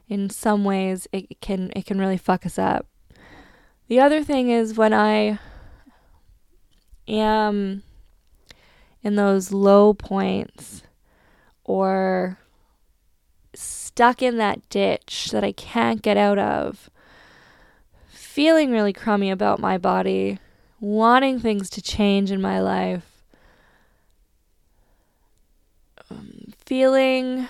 in 0.07 0.29
some 0.29 0.63
ways, 0.63 1.07
it 1.11 1.39
can 1.39 1.71
it 1.75 1.85
can 1.85 1.99
really 1.99 2.17
fuck 2.17 2.45
us 2.45 2.57
up. 2.59 2.87
The 3.87 3.99
other 3.99 4.23
thing 4.23 4.49
is 4.49 4.77
when 4.77 4.93
I 4.93 5.39
am 7.11 7.83
in 9.03 9.15
those 9.15 9.51
low 9.51 9.93
points 9.93 10.83
or 11.63 12.37
stuck 13.53 14.21
in 14.21 14.37
that 14.37 14.67
ditch 14.69 15.29
that 15.31 15.43
I 15.43 15.51
can't 15.51 16.01
get 16.01 16.17
out 16.17 16.39
of, 16.39 16.89
feeling 18.07 18.71
really 18.71 18.93
crummy 18.93 19.29
about 19.29 19.59
my 19.59 19.77
body, 19.77 20.39
wanting 20.79 21.39
things 21.39 21.69
to 21.71 21.81
change 21.81 22.31
in 22.31 22.41
my 22.41 22.59
life, 22.59 23.23
um, 26.09 26.53
feeling 26.65 27.47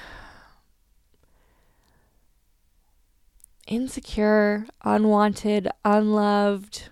insecure, 3.68 4.66
unwanted, 4.84 5.70
unloved 5.86 6.90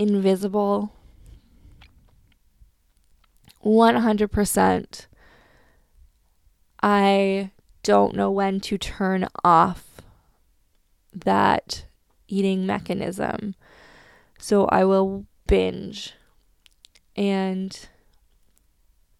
invisible. 0.00 0.94
100%. 3.62 5.06
I 6.82 7.50
don't 7.82 8.16
know 8.16 8.30
when 8.30 8.60
to 8.60 8.78
turn 8.78 9.28
off 9.44 10.00
that 11.12 11.84
eating 12.28 12.64
mechanism. 12.64 13.54
So 14.38 14.64
I 14.66 14.86
will 14.86 15.26
binge. 15.46 16.14
And 17.14 17.78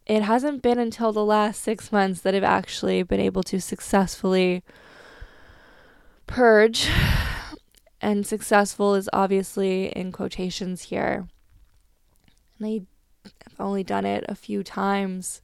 it 0.07 0.23
hasn't 0.23 0.63
been 0.63 0.79
until 0.79 1.13
the 1.13 1.25
last 1.25 1.61
six 1.63 1.93
months 1.93 2.23
that 2.23 2.35
I've 2.35 2.43
actually 2.43 3.03
been 3.03 3.21
able 3.21 3.43
to 3.43 3.61
successfully 3.61 4.63
purge 6.27 6.89
and 8.01 8.27
successful 8.27 8.95
is 8.95 9.09
obviously 9.13 9.89
in 9.89 10.13
quotations 10.13 10.83
here. 10.83 11.29
And 12.59 12.67
I 12.67 12.81
I've 13.25 13.61
only 13.61 13.85
done 13.85 14.07
it 14.07 14.25
a 14.29 14.35
few 14.35 14.63
times. 14.63 15.41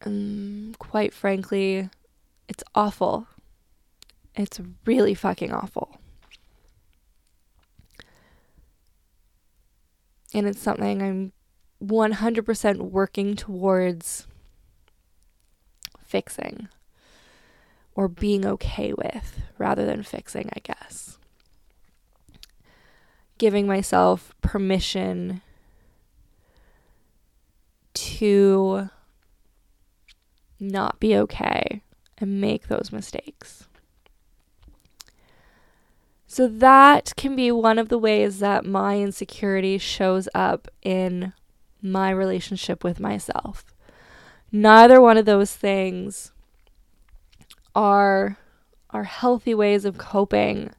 And 0.00 0.78
quite 0.78 1.12
frankly, 1.12 1.88
it's 2.48 2.64
awful. 2.74 3.26
It's 4.34 4.60
really 4.84 5.14
fucking 5.14 5.52
awful. 5.52 5.98
And 10.32 10.46
it's 10.46 10.60
something 10.60 11.02
I'm 11.02 11.32
100% 11.82 12.76
working 12.78 13.36
towards 13.36 14.26
fixing 16.02 16.68
or 17.94 18.08
being 18.08 18.44
okay 18.44 18.92
with 18.92 19.40
rather 19.58 19.84
than 19.86 20.02
fixing, 20.02 20.48
I 20.52 20.60
guess. 20.62 21.18
Giving 23.38 23.66
myself 23.66 24.34
permission 24.40 25.42
to 27.94 28.90
not 30.60 30.98
be 31.00 31.16
okay 31.16 31.82
and 32.18 32.40
make 32.40 32.68
those 32.68 32.90
mistakes. 32.92 33.66
So, 36.26 36.48
that 36.48 37.12
can 37.16 37.36
be 37.36 37.52
one 37.52 37.78
of 37.78 37.88
the 37.88 37.98
ways 37.98 38.40
that 38.40 38.64
my 38.64 38.98
insecurity 38.98 39.78
shows 39.78 40.28
up 40.34 40.66
in 40.82 41.32
my 41.80 42.10
relationship 42.10 42.82
with 42.82 42.98
myself. 42.98 43.72
Neither 44.50 45.00
one 45.00 45.16
of 45.16 45.26
those 45.26 45.54
things 45.54 46.32
are 47.74 48.38
are 48.90 49.04
healthy 49.04 49.54
ways 49.54 49.84
of 49.84 49.98
coping. 49.98 50.70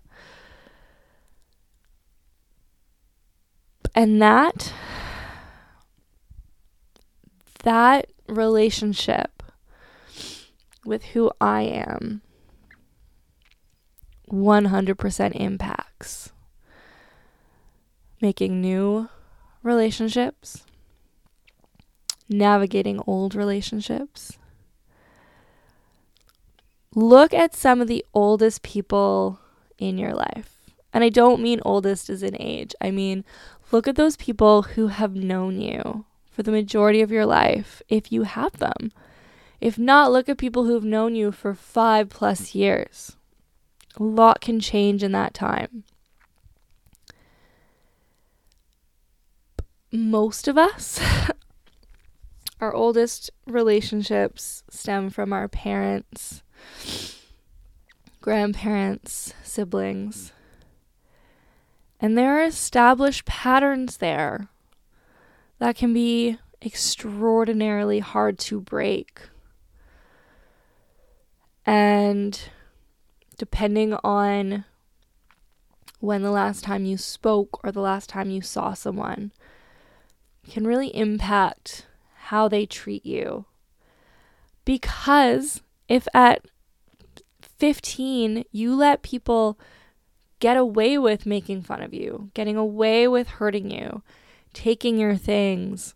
And 3.94 4.22
that 4.22 4.74
that 7.64 8.08
relationship 8.28 9.44
with 10.86 11.04
who 11.06 11.32
I 11.42 11.64
am 11.64 12.22
100% 14.30 15.32
impacts 15.36 16.32
making 18.22 18.62
new 18.62 19.10
relationships, 19.62 20.64
navigating 22.30 23.00
old 23.06 23.36
relationships. 23.36 24.38
Look 26.98 27.34
at 27.34 27.54
some 27.54 27.82
of 27.82 27.90
the 27.90 28.06
oldest 28.14 28.64
people 28.64 29.40
in 29.78 29.98
your 29.98 30.14
life. 30.14 30.72
And 30.94 31.04
I 31.04 31.10
don't 31.10 31.42
mean 31.42 31.60
oldest 31.66 32.10
as 32.10 32.24
in 32.24 32.42
age. 32.42 32.74
I 32.80 32.90
mean, 32.90 33.26
look 33.70 33.86
at 33.86 33.98
those 33.98 34.16
people 34.16 34.62
who 34.62 34.88
have 34.88 35.14
known 35.14 35.60
you 35.60 36.06
for 36.32 36.42
the 36.42 36.52
majority 36.52 37.02
of 37.02 37.12
your 37.12 37.26
life, 37.26 37.82
if 37.90 38.14
you 38.14 38.24
have 38.24 38.54
them. 38.60 38.94
If 39.60 39.78
not, 39.78 40.14
look 40.14 40.30
at 40.30 40.38
people 40.38 40.64
who've 40.64 40.86
known 40.86 41.16
you 41.16 41.34
for 41.34 41.54
five 41.54 42.10
plus 42.10 42.56
years. 42.56 43.18
A 43.98 44.04
lot 44.04 44.40
can 44.40 44.62
change 44.62 45.04
in 45.04 45.12
that 45.12 45.34
time. 45.34 45.84
Most 49.92 50.48
of 50.48 50.58
us, 50.58 51.02
our 52.62 52.74
oldest 52.74 53.32
relationships 53.46 54.64
stem 54.70 55.10
from 55.10 55.34
our 55.34 55.48
parents, 55.50 56.42
grandparents, 58.22 59.34
siblings. 59.44 60.32
And 62.00 62.18
there 62.18 62.40
are 62.40 62.44
established 62.44 63.26
patterns 63.26 63.98
there 63.98 64.48
that 65.60 65.76
can 65.76 65.94
be 65.94 66.38
extraordinarily 66.62 68.00
hard 68.00 68.40
to 68.40 68.60
break. 68.60 69.22
And 71.66 72.40
depending 73.38 73.94
on 74.04 74.66
when 76.00 76.22
the 76.22 76.32
last 76.32 76.64
time 76.64 76.86
you 76.86 76.98
spoke 76.98 77.64
or 77.64 77.72
the 77.72 77.82
last 77.82 78.10
time 78.10 78.30
you 78.30 78.42
saw 78.42 78.74
someone 78.74 79.32
can 80.50 80.66
really 80.66 80.96
impact 80.96 81.86
how 82.26 82.48
they 82.48 82.66
treat 82.66 83.06
you. 83.06 83.46
Because 84.64 85.62
if 85.88 86.08
at 86.14 86.46
15 87.58 88.46
you 88.52 88.76
let 88.76 89.02
people 89.02 89.58
get 90.40 90.58
away 90.58 90.98
with 90.98 91.26
making 91.26 91.62
fun 91.62 91.82
of 91.82 91.94
you, 91.94 92.30
getting 92.34 92.58
away 92.58 93.08
with 93.08 93.28
hurting 93.28 93.72
you, 93.72 94.04
taking 94.54 94.98
your 94.98 95.16
things, 95.16 95.96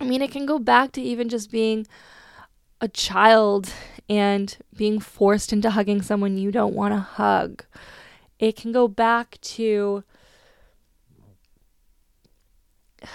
I 0.00 0.04
mean, 0.04 0.22
it 0.22 0.30
can 0.32 0.46
go 0.46 0.58
back 0.58 0.92
to 0.92 1.02
even 1.02 1.28
just 1.28 1.50
being 1.50 1.86
a 2.80 2.88
child 2.88 3.70
and 4.08 4.56
being 4.74 4.98
forced 4.98 5.52
into 5.52 5.68
hugging 5.70 6.00
someone 6.00 6.38
you 6.38 6.50
don't 6.50 6.74
want 6.74 6.94
to 6.94 7.00
hug. 7.00 7.66
It 8.38 8.56
can 8.56 8.72
go 8.72 8.88
back 8.88 9.38
to 9.42 10.02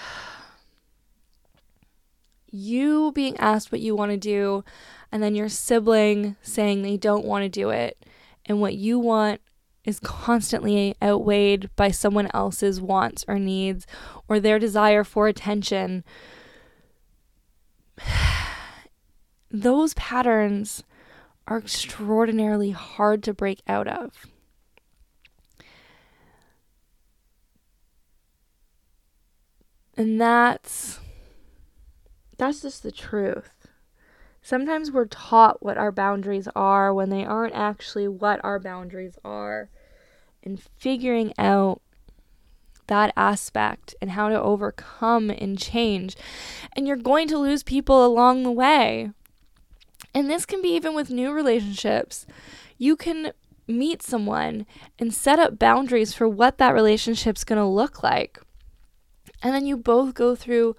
you 2.52 3.12
being 3.14 3.36
asked 3.38 3.72
what 3.72 3.82
you 3.82 3.96
want 3.96 4.12
to 4.12 4.18
do 4.18 4.64
and 5.16 5.24
then 5.24 5.34
your 5.34 5.48
sibling 5.48 6.36
saying 6.42 6.82
they 6.82 6.98
don't 6.98 7.24
want 7.24 7.42
to 7.44 7.48
do 7.48 7.70
it 7.70 8.06
and 8.46 8.60
what 8.60 8.76
you 8.76 9.00
want 9.00 9.40
is 9.86 9.98
constantly 10.02 10.94
outweighed 11.02 11.70
by 11.78 11.90
someone 11.90 12.30
else's 12.34 12.82
wants 12.82 13.24
or 13.26 13.40
needs 13.40 13.88
or 14.28 14.42
their 14.42 14.60
desire 14.60 15.06
for 15.06 15.30
attention 15.30 16.04
those 19.50 19.94
patterns 19.94 20.84
are 21.48 21.60
extraordinarily 21.60 22.72
hard 22.72 23.24
to 23.24 23.34
break 23.34 23.62
out 23.70 23.88
of. 23.88 24.26
And 29.96 30.20
that's 30.20 31.00
that's 32.38 32.62
just 32.62 32.84
the 32.84 32.92
truth. 32.92 33.55
Sometimes 34.46 34.92
we're 34.92 35.06
taught 35.06 35.64
what 35.64 35.76
our 35.76 35.92
boundaries 35.92 36.48
are 36.56 36.94
when 36.94 37.10
they 37.10 37.26
aren't 37.26 37.56
actually 37.56 38.08
what 38.08 38.40
our 38.44 38.60
boundaries 38.60 39.18
are. 39.26 39.70
And 40.44 40.62
figuring 40.78 41.34
out 41.40 41.82
that 42.86 43.12
aspect 43.18 43.96
and 44.00 44.12
how 44.12 44.30
to 44.30 44.40
overcome 44.40 45.32
and 45.32 45.58
change. 45.58 46.16
And 46.76 46.88
you're 46.88 46.96
going 46.96 47.28
to 47.30 47.40
lose 47.40 47.64
people 47.64 48.06
along 48.06 48.44
the 48.44 48.52
way. 48.52 49.10
And 50.14 50.30
this 50.30 50.46
can 50.46 50.62
be 50.62 50.76
even 50.76 50.94
with 50.94 51.10
new 51.10 51.32
relationships. 51.32 52.28
You 52.78 52.96
can 52.96 53.32
meet 53.68 54.04
someone 54.04 54.68
and 55.00 55.12
set 55.12 55.40
up 55.40 55.58
boundaries 55.58 56.14
for 56.14 56.30
what 56.30 56.60
that 56.60 56.76
relationship's 56.76 57.44
going 57.44 57.58
to 57.58 57.66
look 57.66 58.04
like. 58.04 58.40
And 59.42 59.56
then 59.56 59.66
you 59.66 59.76
both 59.76 60.14
go 60.14 60.36
through 60.36 60.76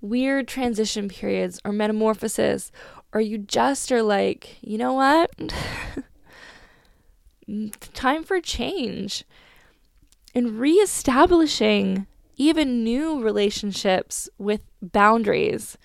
weird 0.00 0.48
transition 0.48 1.08
periods 1.08 1.60
or 1.64 1.72
metamorphosis, 1.72 2.72
or 3.12 3.20
you 3.20 3.38
just 3.38 3.90
are 3.90 4.02
like, 4.02 4.58
you 4.60 4.78
know 4.78 4.92
what? 4.92 5.30
Time 7.94 8.22
for 8.22 8.40
change. 8.40 9.24
And 10.34 10.60
reestablishing 10.60 12.06
even 12.36 12.84
new 12.84 13.22
relationships 13.22 14.28
with 14.38 14.62
boundaries 14.80 15.76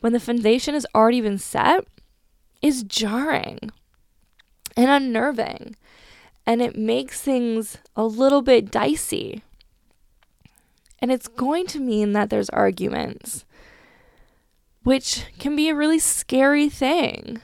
when 0.00 0.12
the 0.12 0.20
foundation 0.20 0.74
has 0.74 0.86
already 0.94 1.20
been 1.20 1.38
set 1.38 1.86
is 2.60 2.82
jarring 2.82 3.58
and 4.76 4.90
unnerving. 4.90 5.76
And 6.44 6.60
it 6.60 6.76
makes 6.76 7.20
things 7.20 7.78
a 7.96 8.04
little 8.04 8.42
bit 8.42 8.70
dicey. 8.70 9.42
And 10.98 11.10
it's 11.10 11.28
going 11.28 11.66
to 11.68 11.80
mean 11.80 12.12
that 12.12 12.30
there's 12.30 12.50
arguments, 12.50 13.44
which 14.84 15.26
can 15.38 15.56
be 15.56 15.68
a 15.68 15.74
really 15.74 15.98
scary 15.98 16.68
thing. 16.68 17.40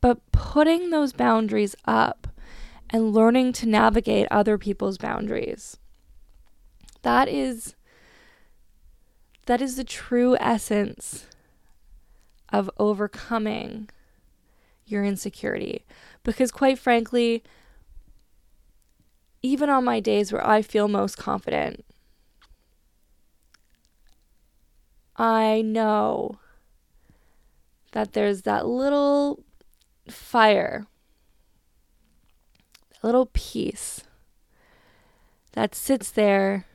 But 0.00 0.20
putting 0.32 0.90
those 0.90 1.12
boundaries 1.12 1.74
up 1.84 2.28
and 2.90 3.12
learning 3.12 3.52
to 3.54 3.66
navigate 3.66 4.28
other 4.30 4.56
people's 4.56 4.98
boundaries, 4.98 5.76
that 7.02 7.28
is 7.28 7.74
that 9.46 9.60
is 9.60 9.76
the 9.76 9.84
true 9.84 10.36
essence 10.40 11.26
of 12.50 12.70
overcoming 12.78 13.90
your 14.86 15.04
insecurity. 15.04 15.84
Because, 16.22 16.50
quite 16.50 16.78
frankly, 16.78 17.42
even 19.42 19.68
on 19.68 19.84
my 19.84 20.00
days 20.00 20.32
where 20.32 20.46
I 20.46 20.62
feel 20.62 20.88
most 20.88 21.18
confident, 21.18 21.84
I 25.16 25.62
know 25.62 26.38
that 27.92 28.12
there's 28.12 28.42
that 28.42 28.66
little 28.66 29.44
fire, 30.08 30.86
that 32.90 33.04
little 33.04 33.26
piece 33.26 34.02
that 35.52 35.74
sits 35.74 36.10
there 36.10 36.66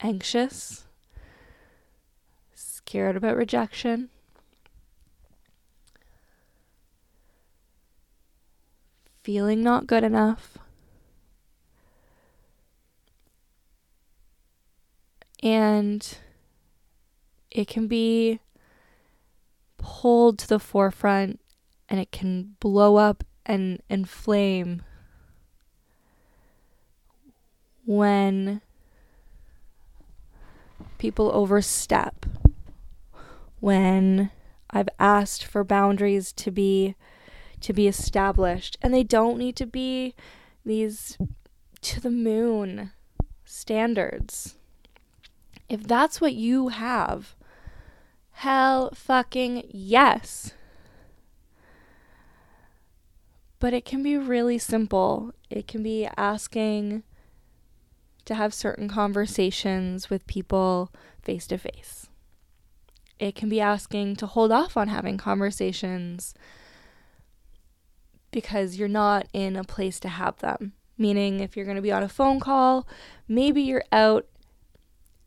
anxious, 0.00 0.86
scared 2.54 3.16
about 3.16 3.36
rejection, 3.36 4.08
feeling 9.22 9.62
not 9.62 9.86
good 9.86 10.04
enough. 10.04 10.58
And 15.42 16.16
it 17.52 17.68
can 17.68 17.86
be 17.86 18.40
pulled 19.78 20.38
to 20.38 20.48
the 20.48 20.58
forefront 20.58 21.40
and 21.88 22.00
it 22.00 22.10
can 22.10 22.56
blow 22.60 22.96
up 22.96 23.24
and 23.44 23.82
inflame 23.88 24.82
when 27.84 28.60
people 30.98 31.30
overstep, 31.34 32.26
when 33.60 34.30
I've 34.70 34.88
asked 34.98 35.44
for 35.44 35.64
boundaries 35.64 36.32
to 36.34 36.50
be 36.50 36.94
to 37.60 37.72
be 37.72 37.86
established 37.86 38.76
and 38.82 38.92
they 38.92 39.04
don't 39.04 39.38
need 39.38 39.54
to 39.54 39.66
be 39.66 40.16
these 40.64 41.16
to 41.80 42.00
the 42.00 42.10
moon 42.10 42.90
standards. 43.44 44.56
If 45.68 45.84
that's 45.84 46.20
what 46.20 46.34
you 46.34 46.68
have, 46.68 47.36
hell 48.32 48.90
fucking 48.94 49.64
yes. 49.70 50.52
But 53.58 53.72
it 53.72 53.84
can 53.84 54.02
be 54.02 54.16
really 54.16 54.58
simple. 54.58 55.32
It 55.48 55.68
can 55.68 55.82
be 55.82 56.08
asking 56.16 57.04
to 58.24 58.34
have 58.34 58.52
certain 58.54 58.88
conversations 58.88 60.10
with 60.10 60.26
people 60.26 60.90
face 61.22 61.46
to 61.48 61.58
face. 61.58 62.08
It 63.18 63.34
can 63.36 63.48
be 63.48 63.60
asking 63.60 64.16
to 64.16 64.26
hold 64.26 64.50
off 64.50 64.76
on 64.76 64.88
having 64.88 65.16
conversations 65.16 66.34
because 68.32 68.76
you're 68.76 68.88
not 68.88 69.28
in 69.32 69.54
a 69.54 69.62
place 69.62 70.00
to 70.00 70.08
have 70.08 70.38
them. 70.38 70.72
Meaning, 70.98 71.40
if 71.40 71.56
you're 71.56 71.64
going 71.64 71.76
to 71.76 71.82
be 71.82 71.92
on 71.92 72.02
a 72.02 72.08
phone 72.08 72.40
call, 72.40 72.86
maybe 73.28 73.62
you're 73.62 73.84
out 73.92 74.26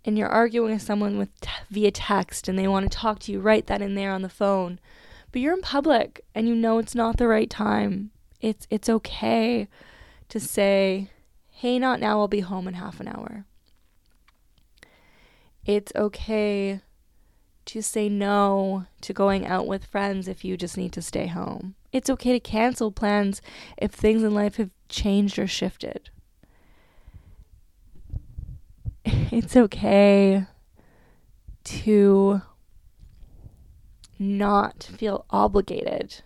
and 0.06 0.18
you're 0.18 0.30
arguing 0.30 0.74
with 0.74 0.82
someone 0.82 1.18
with 1.18 1.38
t- 1.42 1.50
via 1.72 1.92
text 1.92 2.48
and 2.48 2.58
they 2.58 2.68
want 2.68 2.90
to 2.90 2.98
talk 2.98 3.20
to 3.20 3.32
you 3.32 3.40
right 3.40 3.66
then 3.66 3.82
and 3.82 3.98
there 3.98 4.12
on 4.12 4.22
the 4.22 4.30
phone, 4.30 4.80
but 5.32 5.42
you're 5.42 5.56
in 5.56 5.62
public 5.62 6.24
and 6.36 6.48
you 6.48 6.56
know 6.56 6.78
it's 6.78 6.96
not 6.96 7.18
the 7.18 7.28
right 7.28 7.50
time. 7.50 8.12
It's 8.40 8.68
it's 8.70 8.90
okay 8.90 9.68
to 10.30 10.40
say, 10.40 11.10
"Hey, 11.50 11.80
not 11.80 12.00
now. 12.00 12.20
I'll 12.20 12.28
be 12.28 12.42
home 12.42 12.68
in 12.68 12.76
half 12.76 13.00
an 13.00 13.08
hour." 13.08 13.46
It's 15.66 15.92
okay 15.96 16.82
to 17.66 17.82
say 17.82 18.08
no 18.08 18.86
to 19.02 19.14
going 19.14 19.48
out 19.48 19.66
with 19.66 19.86
friends 19.86 20.28
if 20.28 20.46
you 20.46 20.56
just 20.56 20.78
need 20.78 20.94
to 20.94 21.02
stay 21.02 21.26
home. 21.26 21.74
It's 21.92 22.10
okay 22.12 22.34
to 22.34 22.40
cancel 22.40 22.92
plans 22.92 23.42
if 23.78 23.92
things 23.92 24.22
in 24.22 24.36
life 24.36 24.58
have 24.58 24.70
changed 24.90 25.40
or 25.40 25.48
shifted. 25.48 26.10
It's 29.36 29.58
okay 29.58 30.46
to 31.66 32.42
not 34.18 34.82
feel 34.82 35.26
obligated 35.30 36.22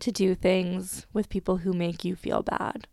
to 0.00 0.10
do 0.10 0.34
things 0.34 1.06
with 1.12 1.28
people 1.28 1.58
who 1.58 1.74
make 1.74 2.06
you 2.06 2.16
feel 2.16 2.42
bad. 2.42 2.86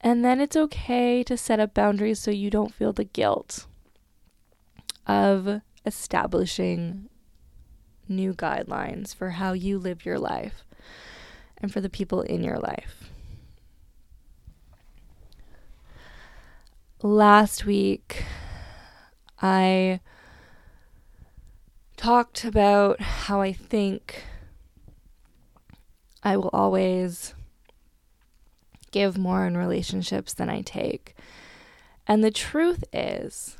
And 0.00 0.24
then 0.24 0.40
it's 0.40 0.56
okay 0.56 1.22
to 1.22 1.36
set 1.36 1.60
up 1.60 1.74
boundaries 1.74 2.18
so 2.18 2.32
you 2.32 2.50
don't 2.50 2.74
feel 2.74 2.92
the 2.92 3.04
guilt 3.04 3.66
of 5.06 5.60
establishing 5.86 7.08
new 8.08 8.34
guidelines 8.34 9.14
for 9.14 9.30
how 9.30 9.52
you 9.52 9.78
live 9.78 10.04
your 10.04 10.18
life 10.18 10.64
and 11.56 11.72
for 11.72 11.80
the 11.80 11.88
people 11.88 12.22
in 12.22 12.42
your 12.42 12.58
life. 12.58 12.99
Last 17.02 17.64
week, 17.64 18.26
I 19.40 20.00
talked 21.96 22.44
about 22.44 23.00
how 23.00 23.40
I 23.40 23.54
think 23.54 24.22
I 26.22 26.36
will 26.36 26.50
always 26.52 27.32
give 28.90 29.16
more 29.16 29.46
in 29.46 29.56
relationships 29.56 30.34
than 30.34 30.50
I 30.50 30.60
take. 30.60 31.14
And 32.06 32.22
the 32.22 32.30
truth 32.30 32.84
is, 32.92 33.56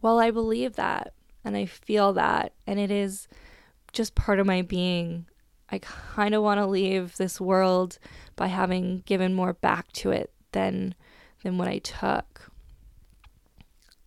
while 0.00 0.20
I 0.20 0.30
believe 0.30 0.76
that, 0.76 1.14
and 1.44 1.56
I 1.56 1.66
feel 1.66 2.12
that 2.12 2.52
and 2.68 2.78
it 2.78 2.92
is 2.92 3.26
just 3.92 4.14
part 4.14 4.38
of 4.38 4.46
my 4.46 4.62
being. 4.62 5.26
I 5.70 5.80
kind 5.80 6.36
of 6.36 6.44
want 6.44 6.58
to 6.58 6.66
leave 6.66 7.16
this 7.16 7.40
world 7.40 7.98
by 8.36 8.46
having 8.46 9.02
given 9.06 9.34
more 9.34 9.54
back 9.54 9.90
to 9.94 10.12
it 10.12 10.30
than 10.52 10.94
than 11.42 11.58
what 11.58 11.68
I 11.68 11.78
took. 11.78 12.50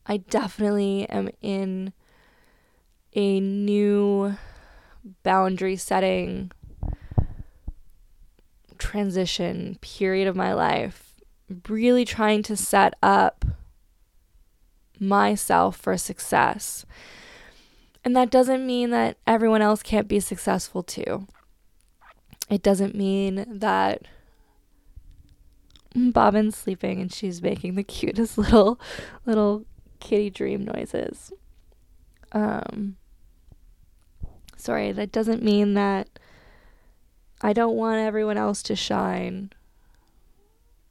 I 0.05 0.17
definitely 0.17 1.09
am 1.09 1.29
in 1.41 1.93
a 3.13 3.39
new 3.39 4.35
boundary 5.23 5.75
setting 5.75 6.51
transition 8.77 9.77
period 9.81 10.27
of 10.27 10.35
my 10.35 10.53
life, 10.53 11.15
really 11.67 12.05
trying 12.05 12.43
to 12.43 12.55
set 12.55 12.93
up 13.01 13.45
myself 14.99 15.77
for 15.77 15.97
success. 15.97 16.85
And 18.03 18.15
that 18.15 18.29
doesn't 18.29 18.65
mean 18.65 18.91
that 18.91 19.17
everyone 19.25 19.61
else 19.61 19.81
can't 19.81 20.07
be 20.07 20.19
successful 20.19 20.83
too. 20.83 21.27
It 22.49 22.61
doesn't 22.61 22.93
mean 22.93 23.45
that 23.47 24.03
Bobbin's 25.95 26.57
sleeping 26.57 26.99
and 27.01 27.11
she's 27.11 27.41
making 27.41 27.75
the 27.75 27.83
cutest 27.95 28.37
little 28.37 28.79
little 29.25 29.65
kitty 29.99 30.29
dream 30.29 30.63
noises. 30.63 31.31
Um 32.31 32.97
sorry, 34.57 34.91
that 34.91 35.11
doesn't 35.11 35.43
mean 35.43 35.73
that 35.75 36.09
I 37.41 37.53
don't 37.53 37.75
want 37.75 37.99
everyone 37.99 38.37
else 38.37 38.63
to 38.63 38.75
shine. 38.75 39.51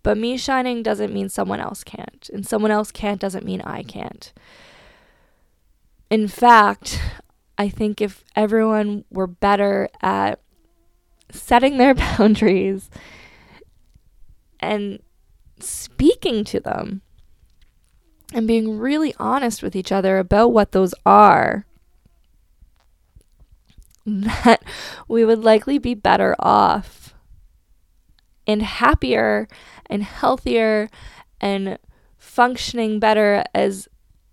But 0.03 0.19
me 0.19 0.37
shining 0.37 0.83
doesn't 0.83 1.15
mean 1.15 1.29
someone 1.31 1.61
else 1.61 1.83
can't. 1.83 2.29
And 2.33 2.47
someone 2.47 2.71
else 2.71 2.91
can't 2.91 3.21
doesn't 3.21 3.47
mean 3.47 3.63
I 3.63 3.83
can't. 3.83 4.33
In 6.11 6.29
fact, 6.29 7.01
I 7.57 7.69
think 7.69 8.01
if 8.01 8.23
everyone 8.37 9.05
were 9.11 9.27
better 9.27 9.89
at 10.03 10.41
setting 11.31 11.79
their 11.79 11.95
boundaries 12.19 12.91
and 14.65 15.01
speaking 15.61 16.45
to 16.45 16.61
them 16.61 17.03
and 18.33 18.47
being 18.47 18.79
really 18.79 19.15
honest 19.19 19.63
with 19.63 19.77
each 19.77 19.93
other 19.93 20.19
about 20.19 20.49
what 20.49 20.73
those 20.73 20.95
are, 21.07 21.67
that 24.07 24.63
we 25.09 25.25
would 25.25 25.45
likely 25.45 25.79
be 25.79 25.95
better 25.95 26.35
off 26.39 27.15
and 28.47 28.63
happier 28.63 29.49
and 29.87 30.03
healthier 30.03 30.91
and 31.41 31.79
functioning 32.19 32.99
better 32.99 33.45
as 33.55 33.89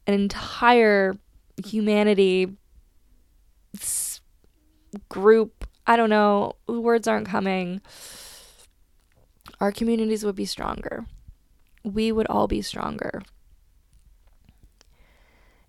an 0.08 0.14
entire 0.14 1.16
humanity 1.64 2.58
group. 5.08 5.66
I 5.88 5.96
don't 5.96 6.10
know. 6.10 6.56
Words 6.68 7.08
aren't 7.08 7.28
coming. 7.28 7.82
Our 9.62 9.72
communities 9.72 10.26
would 10.26 10.36
be 10.36 10.46
stronger. 10.46 11.06
We 11.84 12.12
would 12.12 12.26
all 12.26 12.48
be 12.48 12.64
stronger. 12.64 13.22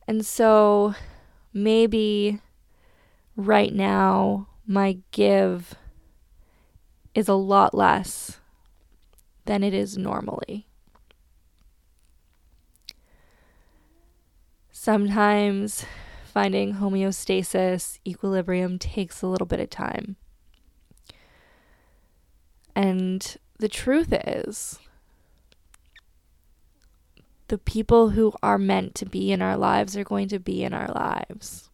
And 0.09 0.25
so 0.25 0.95
maybe 1.53 2.41
right 3.37 3.73
now 3.73 4.49
my 4.67 4.97
give 5.11 5.75
is 7.15 7.29
a 7.29 7.35
lot 7.35 7.75
less 7.75 8.39
than 9.45 9.63
it 9.63 9.75
is 9.75 9.99
normally. 9.99 10.67
Sometimes 14.71 15.85
finding 16.25 16.77
homeostasis, 16.77 17.99
equilibrium 18.07 18.79
takes 18.79 19.21
a 19.21 19.27
little 19.27 19.47
bit 19.47 19.61
of 19.61 19.69
time. 19.69 20.17
And 22.75 23.37
the 23.63 23.69
truth 23.69 24.13
is, 24.27 24.81
the 27.47 27.59
people 27.59 28.11
who 28.11 28.33
are 28.43 28.59
meant 28.59 28.97
to 28.97 29.07
be 29.07 29.31
in 29.31 29.41
our 29.41 29.57
lives 29.57 29.97
are 29.97 30.03
going 30.03 30.27
to 30.27 30.41
be 30.41 30.65
in 30.65 30.75
our 30.75 30.89
lives. 30.89 31.71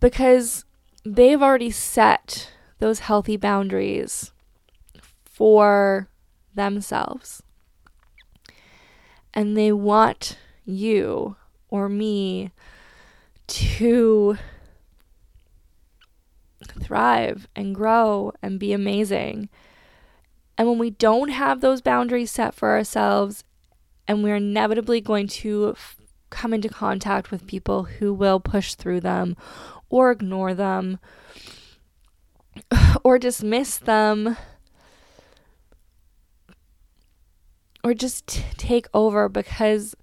Because 0.00 0.66
they've 1.02 1.40
already 1.40 1.70
set 1.70 2.52
those 2.78 2.98
healthy 2.98 3.38
boundaries 3.38 4.32
for 5.24 6.10
themselves. 6.54 7.42
And 9.32 9.56
they 9.56 9.72
want 9.72 10.36
you 10.66 11.36
or 11.70 11.88
me 11.88 12.50
to 13.46 14.36
thrive 16.64 17.48
and 17.54 17.74
grow 17.74 18.32
and 18.42 18.58
be 18.58 18.72
amazing. 18.72 19.48
And 20.58 20.68
when 20.68 20.78
we 20.78 20.90
don't 20.90 21.28
have 21.28 21.60
those 21.60 21.80
boundaries 21.80 22.30
set 22.30 22.54
for 22.54 22.70
ourselves, 22.70 23.44
and 24.08 24.22
we're 24.22 24.36
inevitably 24.36 25.00
going 25.00 25.26
to 25.26 25.70
f- 25.70 25.96
come 26.30 26.54
into 26.54 26.68
contact 26.68 27.30
with 27.30 27.46
people 27.46 27.84
who 27.84 28.14
will 28.14 28.40
push 28.40 28.74
through 28.74 29.00
them 29.00 29.36
or 29.88 30.10
ignore 30.10 30.54
them 30.54 30.98
or 33.04 33.18
dismiss 33.18 33.76
them 33.78 34.36
or 37.84 37.94
just 37.94 38.26
t- 38.26 38.42
take 38.56 38.88
over 38.94 39.28
because 39.28 39.94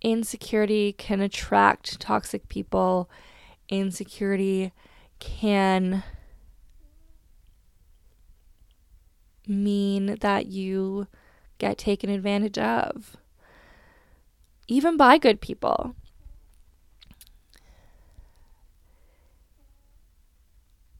insecurity 0.00 0.92
can 0.92 1.20
attract 1.20 2.00
toxic 2.00 2.48
people. 2.48 3.10
Insecurity 3.70 4.72
can 5.20 6.02
mean 9.46 10.16
that 10.20 10.46
you 10.46 11.06
get 11.58 11.78
taken 11.78 12.10
advantage 12.10 12.58
of, 12.58 13.16
even 14.66 14.96
by 14.96 15.18
good 15.18 15.40
people. 15.40 15.94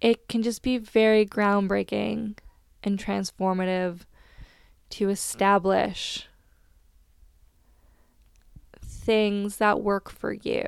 It 0.01 0.29
can 0.29 0.43
just 0.43 0.63
be 0.63 0.79
very 0.79 1.27
groundbreaking 1.27 2.39
and 2.83 2.99
transformative 2.99 4.01
to 4.91 5.11
establish 5.11 6.29
things 8.81 9.57
that 9.57 9.83
work 9.83 10.09
for 10.09 10.33
you. 10.33 10.67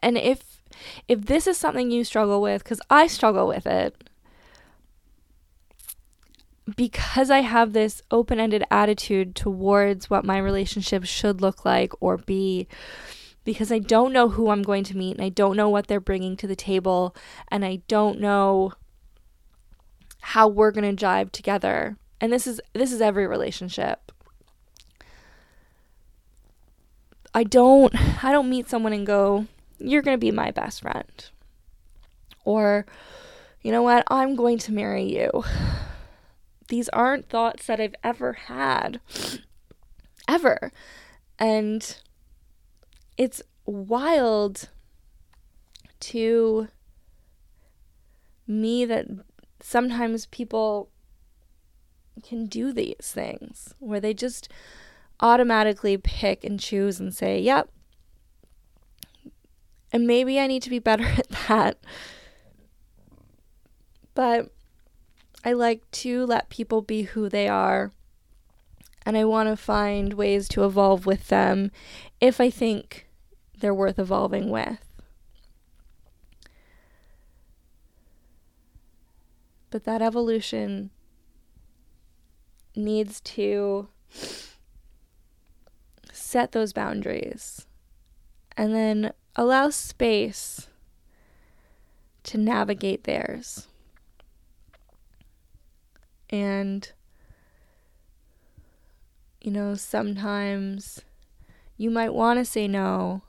And 0.00 0.18
if 0.18 0.62
if 1.08 1.26
this 1.26 1.46
is 1.46 1.56
something 1.56 1.90
you 1.90 2.04
struggle 2.04 2.40
with 2.40 2.64
cuz 2.64 2.80
I 2.88 3.06
struggle 3.06 3.46
with 3.46 3.66
it 3.66 4.02
because 6.76 7.30
I 7.30 7.40
have 7.40 7.72
this 7.72 8.02
open-ended 8.10 8.64
attitude 8.70 9.34
towards 9.34 10.08
what 10.08 10.24
my 10.24 10.38
relationship 10.38 11.04
should 11.04 11.40
look 11.40 11.64
like 11.64 11.92
or 12.00 12.16
be 12.16 12.68
because 13.44 13.72
I 13.72 13.78
don't 13.78 14.12
know 14.12 14.28
who 14.28 14.50
I'm 14.50 14.62
going 14.62 14.84
to 14.84 14.96
meet 14.96 15.16
and 15.16 15.24
I 15.24 15.30
don't 15.30 15.56
know 15.56 15.68
what 15.68 15.86
they're 15.86 16.00
bringing 16.00 16.36
to 16.36 16.46
the 16.46 16.56
table 16.56 17.14
and 17.48 17.64
I 17.64 17.80
don't 17.88 18.20
know 18.20 18.72
how 20.20 20.48
we're 20.48 20.70
going 20.70 20.96
to 20.96 21.04
jive 21.04 21.32
together. 21.32 21.96
And 22.20 22.32
this 22.32 22.46
is 22.46 22.60
this 22.74 22.92
is 22.92 23.00
every 23.00 23.26
relationship. 23.26 24.12
I 27.34 27.44
don't 27.44 28.24
I 28.24 28.32
don't 28.32 28.50
meet 28.50 28.68
someone 28.68 28.92
and 28.92 29.06
go, 29.06 29.46
"You're 29.80 30.02
going 30.02 30.14
to 30.16 30.20
be 30.20 30.30
my 30.30 30.50
best 30.50 30.82
friend." 30.82 31.30
Or, 32.44 32.86
"You 33.62 33.72
know 33.72 33.82
what? 33.82 34.04
I'm 34.08 34.36
going 34.36 34.58
to 34.58 34.72
marry 34.72 35.04
you." 35.04 35.44
These 36.68 36.88
aren't 36.90 37.28
thoughts 37.28 37.66
that 37.66 37.80
I've 37.80 37.96
ever 38.04 38.34
had. 38.34 39.00
Ever. 40.28 40.70
And 41.40 41.96
it's 43.16 43.42
wild 43.66 44.68
to 45.98 46.68
me 48.46 48.84
that 48.84 49.06
sometimes 49.60 50.26
people 50.26 50.90
can 52.22 52.46
do 52.46 52.72
these 52.72 52.94
things 53.00 53.74
where 53.78 54.00
they 54.00 54.14
just 54.14 54.48
automatically 55.20 55.96
pick 55.96 56.44
and 56.44 56.60
choose 56.60 57.00
and 57.00 57.14
say, 57.14 57.40
yep. 57.40 57.68
And 59.92 60.06
maybe 60.06 60.38
I 60.38 60.46
need 60.46 60.62
to 60.62 60.70
be 60.70 60.78
better 60.78 61.04
at 61.18 61.28
that. 61.48 61.78
But 64.14 64.50
I 65.44 65.52
like 65.52 65.88
to 65.92 66.26
let 66.26 66.50
people 66.50 66.82
be 66.82 67.02
who 67.02 67.28
they 67.28 67.48
are. 67.48 67.92
And 69.06 69.16
I 69.16 69.24
want 69.24 69.48
to 69.48 69.56
find 69.56 70.12
ways 70.14 70.46
to 70.48 70.64
evolve 70.64 71.06
with 71.06 71.28
them 71.28 71.70
if 72.20 72.40
I 72.40 72.50
think 72.50 73.08
they're 73.58 73.74
worth 73.74 73.98
evolving 73.98 74.50
with. 74.50 74.78
But 79.70 79.84
that 79.84 80.02
evolution 80.02 80.90
needs 82.76 83.20
to 83.20 83.88
set 86.12 86.52
those 86.52 86.72
boundaries 86.72 87.66
and 88.56 88.74
then 88.74 89.12
allow 89.36 89.70
space 89.70 90.68
to 92.24 92.38
navigate 92.38 93.04
theirs. 93.04 93.66
And, 96.28 96.90
you 99.40 99.50
know, 99.50 99.74
sometimes 99.74 101.00
you 101.76 101.90
might 101.90 102.14
want 102.14 102.38
to 102.38 102.44
say 102.44 102.68
no, 102.68 103.22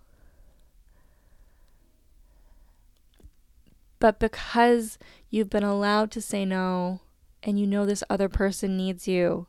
but 4.00 4.20
because 4.20 4.98
you've 5.30 5.50
been 5.50 5.64
allowed 5.64 6.12
to 6.12 6.22
say 6.22 6.44
no 6.44 7.02
and 7.44 7.60
you 7.60 7.66
know 7.66 7.86
this 7.86 8.04
other 8.10 8.30
person 8.30 8.78
needs 8.78 9.08
you, 9.08 9.48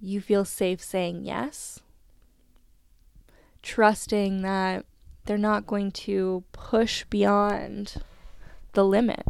you 0.00 0.20
feel 0.20 0.44
safe 0.44 0.82
saying 0.82 1.24
yes, 1.24 1.80
trusting 3.62 4.42
that 4.42 4.84
they're 5.24 5.38
not 5.38 5.66
going 5.66 5.92
to 5.92 6.44
push 6.52 7.04
beyond 7.04 8.02
the 8.72 8.84
limit, 8.84 9.26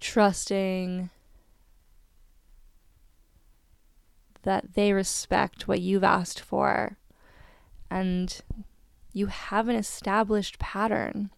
trusting 0.00 1.10
that 4.42 4.74
they 4.74 4.92
respect 4.92 5.68
what 5.68 5.80
you've 5.80 6.04
asked 6.04 6.40
for 6.40 6.96
and 7.90 8.40
you 9.12 9.26
have 9.26 9.68
an 9.68 9.76
established 9.76 10.58
pattern. 10.58 11.30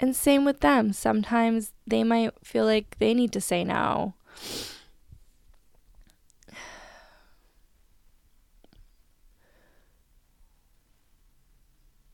And 0.00 0.14
same 0.14 0.44
with 0.44 0.60
them. 0.60 0.92
Sometimes 0.92 1.72
they 1.86 2.04
might 2.04 2.32
feel 2.44 2.64
like 2.64 2.96
they 2.98 3.14
need 3.14 3.32
to 3.32 3.40
say 3.40 3.64
no. 3.64 4.14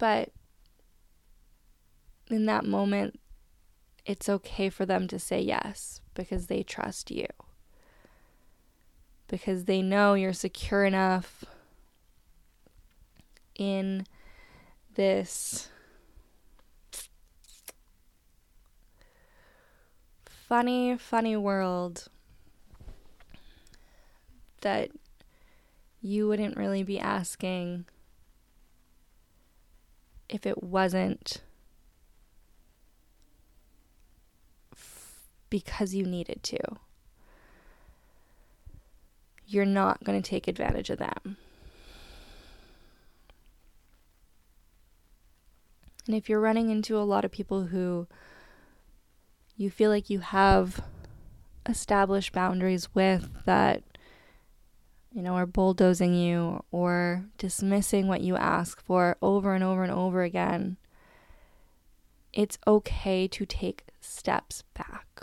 But 0.05 0.29
in 2.29 2.45
that 2.45 2.67
moment, 2.67 3.19
it's 4.05 4.29
okay 4.29 4.69
for 4.69 4.85
them 4.85 5.09
to 5.09 5.19
say 5.19 5.41
yes 5.41 6.03
because 6.13 6.49
they 6.49 6.63
trust 6.63 7.11
you. 7.11 7.27
Because 9.29 9.65
they 9.65 9.81
know 9.81 10.13
you're 10.13 10.35
secure 10.35 10.85
enough 10.85 11.43
in 13.55 14.05
this 14.95 15.71
funny, 20.27 20.99
funny 20.99 21.35
world 21.35 22.09
that 24.61 24.91
you 26.03 26.29
wouldn't 26.29 26.59
really 26.59 26.83
be 26.83 27.01
asking 27.01 27.87
if 30.35 30.45
it 30.45 30.65
wasn't 30.65 31.43
f- 34.73 35.29
because 35.49 35.95
you 35.95 36.05
needed 36.05 36.43
to. 36.43 36.59
You're 39.47 39.65
not 39.65 40.03
going 40.03 40.21
to 40.21 40.29
take 40.29 40.49
advantage 40.49 40.91
of 40.91 40.99
them. 40.99 41.37
And 46.07 46.17
if 46.17 46.29
you're 46.29 46.41
running 46.41 46.69
into 46.69 46.99
a 46.99 47.07
lot 47.07 47.25
of 47.25 47.31
people 47.31 47.67
who 47.67 48.09
you 49.57 49.71
feel 49.71 49.91
like 49.91 50.11
you 50.11 50.19
have 50.19 50.83
established 51.65 52.33
boundaries 52.33 52.93
with 52.93 53.31
that 53.45 53.85
you 55.15 55.23
know 55.23 55.35
are 55.35 55.47
bulldozing 55.47 56.15
you 56.15 56.63
or 56.71 57.25
dismissing 57.39 58.09
what 58.09 58.21
you 58.21 58.37
ask 58.37 58.83
for 58.83 59.17
over 59.23 59.55
and 59.55 59.63
over 59.65 59.83
and 59.83 59.93
over 59.93 60.23
again 60.23 60.77
it's 62.33 62.59
okay 62.67 63.29
to 63.29 63.47
take 63.47 63.85
steps 64.01 64.65
back 64.75 65.23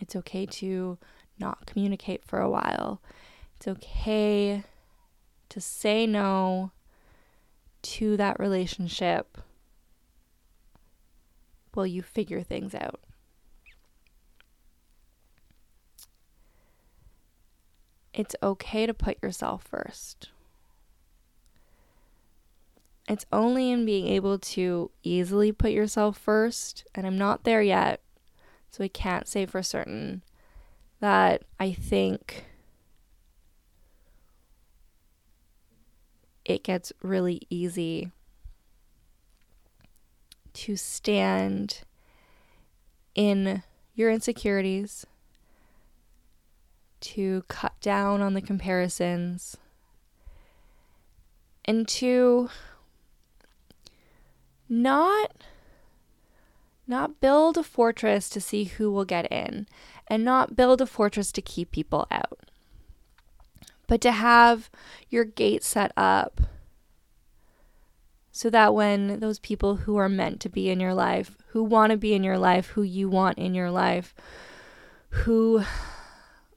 it's 0.00 0.14
okay 0.14 0.46
to 0.46 0.96
not 1.38 1.66
communicate 1.66 2.24
for 2.24 2.40
a 2.40 2.48
while 2.48 3.00
it's 3.56 3.66
okay 3.66 4.62
to 5.48 5.60
say 5.60 6.06
no 6.06 6.70
to 7.82 8.16
that 8.16 8.40
relationship 8.40 9.38
while 11.74 11.86
you 11.86 12.02
figure 12.02 12.42
things 12.42 12.74
out. 12.74 13.00
It's 18.14 18.36
okay 18.42 18.86
to 18.86 18.94
put 18.94 19.20
yourself 19.22 19.64
first. 19.64 20.28
It's 23.08 23.26
only 23.32 23.70
in 23.70 23.84
being 23.84 24.06
able 24.06 24.38
to 24.38 24.90
easily 25.02 25.52
put 25.52 25.72
yourself 25.72 26.16
first, 26.16 26.86
and 26.94 27.06
I'm 27.06 27.18
not 27.18 27.44
there 27.44 27.60
yet, 27.60 28.00
so 28.70 28.84
I 28.84 28.88
can't 28.88 29.28
say 29.28 29.44
for 29.44 29.62
certain 29.62 30.22
that 31.00 31.42
I 31.58 31.72
think 31.72 32.46
it 36.44 36.62
gets 36.62 36.92
really 37.02 37.42
easy 37.50 38.12
to 40.54 40.76
stand 40.76 41.80
in 43.14 43.64
your 43.94 44.10
insecurities, 44.10 45.04
to 47.04 47.44
cut 47.48 47.72
down 47.80 48.20
on 48.20 48.34
the 48.34 48.40
comparisons, 48.40 49.56
and 51.64 51.86
to 51.88 52.48
not 54.68 55.32
not 56.86 57.20
build 57.20 57.56
a 57.56 57.62
fortress 57.62 58.28
to 58.28 58.40
see 58.40 58.64
who 58.64 58.90
will 58.92 59.04
get 59.04 59.30
in 59.32 59.66
and 60.06 60.24
not 60.24 60.56
build 60.56 60.80
a 60.80 60.86
fortress 60.86 61.32
to 61.32 61.40
keep 61.40 61.70
people 61.70 62.06
out 62.10 62.44
but 63.86 64.00
to 64.00 64.12
have 64.12 64.70
your 65.08 65.24
gate 65.24 65.62
set 65.62 65.92
up 65.96 66.40
so 68.32 68.50
that 68.50 68.74
when 68.74 69.20
those 69.20 69.38
people 69.38 69.76
who 69.76 69.96
are 69.96 70.08
meant 70.08 70.40
to 70.40 70.48
be 70.48 70.68
in 70.68 70.80
your 70.80 70.94
life, 70.94 71.36
who 71.48 71.62
want 71.62 71.92
to 71.92 71.96
be 71.96 72.14
in 72.14 72.24
your 72.24 72.38
life, 72.38 72.70
who 72.70 72.82
you 72.82 73.08
want 73.08 73.38
in 73.38 73.54
your 73.54 73.70
life, 73.70 74.12
who 75.10 75.62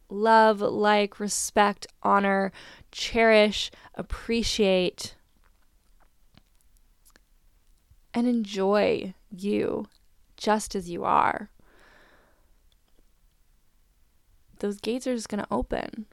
love, 0.09 0.61
like, 0.61 1.19
respect, 1.19 1.87
honor, 2.03 2.51
cherish, 2.91 3.71
appreciate, 3.95 5.15
and 8.13 8.27
enjoy 8.27 9.13
you 9.29 9.87
just 10.37 10.75
as 10.75 10.89
you 10.89 11.03
are, 11.03 11.49
those 14.59 14.79
gates 14.79 15.05
are 15.05 15.15
just 15.15 15.29
going 15.29 15.43
to 15.43 15.47
open. 15.51 16.05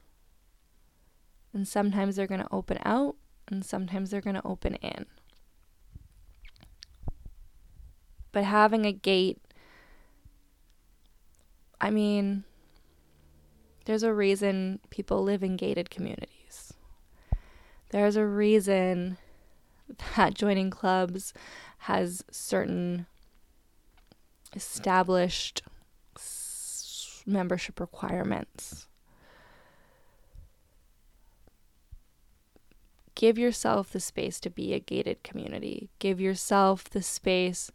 And 1.53 1.67
sometimes 1.67 2.15
they're 2.15 2.27
going 2.27 2.41
to 2.41 2.51
open 2.51 2.79
out, 2.83 3.15
and 3.47 3.63
sometimes 3.63 4.11
they're 4.11 4.21
going 4.21 4.35
to 4.35 4.45
open 4.45 4.75
in. 4.75 5.05
But 8.33 8.43
having 8.43 8.85
a 8.85 8.91
gate, 8.91 9.39
I 11.79 11.89
mean, 11.89 12.43
there's 13.85 14.03
a 14.03 14.13
reason 14.13 14.79
people 14.89 15.23
live 15.23 15.43
in 15.43 15.55
gated 15.55 15.89
communities. 15.89 16.73
There's 17.89 18.15
a 18.15 18.25
reason 18.25 19.17
that 20.15 20.33
joining 20.33 20.69
clubs 20.69 21.33
has 21.79 22.23
certain 22.31 23.05
established 24.55 25.61
membership 27.25 27.79
requirements. 27.79 28.87
Give 33.13 33.37
yourself 33.37 33.91
the 33.91 33.99
space 33.99 34.39
to 34.41 34.49
be 34.49 34.73
a 34.73 34.79
gated 34.79 35.23
community. 35.23 35.89
Give 35.99 36.19
yourself 36.19 36.89
the 36.89 37.01
space 37.01 37.71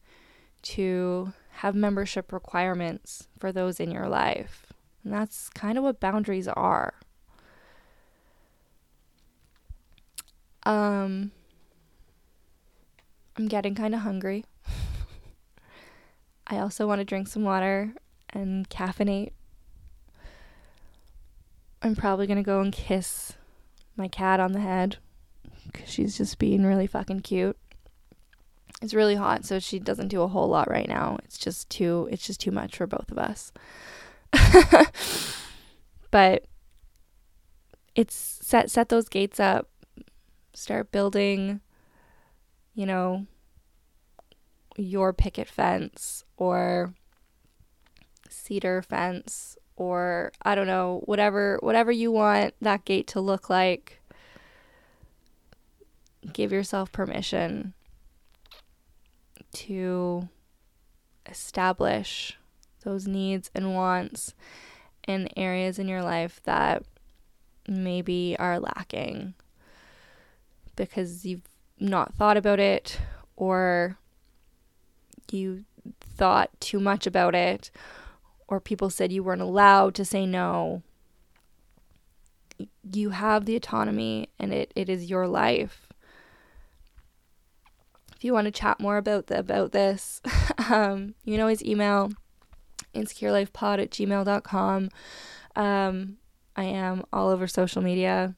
to 0.62 1.33
have 1.51 1.75
membership 1.75 2.33
requirements 2.33 3.29
for 3.38 3.51
those 3.51 3.81
in 3.81 3.90
your 3.90 4.09
life. 4.09 4.69
And 5.04 5.12
that's 5.12 5.48
kind 5.50 5.78
of 5.78 5.84
what 5.84 6.00
boundaries 6.00 6.48
are. 6.48 6.94
Um, 10.64 11.32
I'm 13.36 13.48
getting 13.48 13.74
kind 13.74 13.94
of 13.94 14.00
hungry. 14.00 14.44
I 16.46 16.58
also 16.58 16.86
want 16.86 17.00
to 17.00 17.04
drink 17.04 17.28
some 17.28 17.44
water 17.44 17.94
and 18.30 18.68
caffeinate. 18.68 19.32
I'm 21.82 21.96
probably 21.96 22.26
going 22.26 22.36
to 22.36 22.42
go 22.42 22.60
and 22.60 22.72
kiss 22.72 23.32
my 23.96 24.08
cat 24.08 24.38
on 24.38 24.52
the 24.52 24.60
head 24.60 24.98
because 25.66 25.88
she's 25.88 26.18
just 26.18 26.38
being 26.38 26.64
really 26.64 26.86
fucking 26.86 27.20
cute. 27.20 27.56
It's 28.82 28.94
really 28.94 29.14
hot, 29.14 29.44
so 29.44 29.58
she 29.58 29.78
doesn't 29.78 30.08
do 30.08 30.22
a 30.22 30.28
whole 30.28 30.48
lot 30.48 30.70
right 30.70 30.88
now. 30.88 31.18
It's 31.24 31.38
just 31.38 31.68
too 31.70 32.08
it's 32.10 32.26
just 32.26 32.40
too 32.40 32.50
much 32.50 32.76
for 32.76 32.86
both 32.86 33.10
of 33.10 33.18
us. 33.18 33.52
but 36.11 36.45
it's 37.95 38.14
set 38.14 38.71
set 38.71 38.88
those 38.88 39.09
gates 39.09 39.40
up. 39.40 39.69
Start 40.55 40.90
building, 40.93 41.61
you 42.75 42.87
know, 42.87 43.27
your 44.77 45.12
picket 45.12 45.49
fence 45.49 46.25
or 46.37 46.95
cedar 48.29 48.83
fence 48.83 49.57
or 49.77 50.33
I 50.43 50.55
don't 50.55 50.66
know, 50.66 51.03
whatever 51.05 51.59
whatever 51.62 51.90
you 51.90 52.12
want 52.12 52.55
that 52.61 52.85
gate 52.85 53.07
to 53.09 53.21
look 53.21 53.49
like. 53.49 54.01
Give 56.33 56.53
yourself 56.53 56.93
permission 56.93 57.73
to 59.53 60.29
establish 61.27 62.38
those 62.81 63.07
needs 63.07 63.51
and 63.55 63.75
wants 63.75 64.35
and 65.05 65.33
areas 65.37 65.79
in 65.79 65.88
your 65.88 66.03
life 66.03 66.40
that 66.45 66.83
maybe 67.69 68.37
are 68.38 68.59
lacking 68.59 69.35
because 70.77 71.25
you've 71.25 71.49
not 71.79 72.14
thought 72.14 72.37
about 72.37 72.59
it 72.59 72.99
or 73.37 73.99
you 75.31 75.64
thought 76.01 76.51
too 76.61 76.81
much 76.81 77.07
about 77.07 77.35
it 77.35 77.71
or 78.49 78.61
people 78.61 78.90
said 78.90 79.12
you 79.12 79.23
weren't 79.23 79.40
allowed 79.40 79.95
to 79.95 80.05
say 80.05 80.27
no. 80.27 80.83
You 82.93 83.11
have 83.11 83.45
the 83.45 83.57
autonomy 83.57 84.29
and 84.38 84.53
it, 84.53 84.73
it 84.75 84.88
is 84.88 85.09
your 85.09 85.27
life. 85.27 85.87
If 88.16 88.25
you 88.25 88.35
want 88.35 88.47
to 88.47 88.51
chat 88.51 88.81
more 88.81 88.99
about 88.99 89.29
the, 89.29 89.38
about 89.38 89.73
this, 89.73 90.21
um, 90.69 91.14
you 91.25 91.35
can 91.35 91.40
always 91.40 91.64
email 91.64 92.11
insecurelifepod 92.94 93.81
at 93.81 93.90
gmail.com. 93.90 94.88
Um, 95.57 96.16
I 96.57 96.64
am 96.64 97.05
all 97.12 97.29
over 97.29 97.46
social 97.46 97.83
media. 97.83 98.35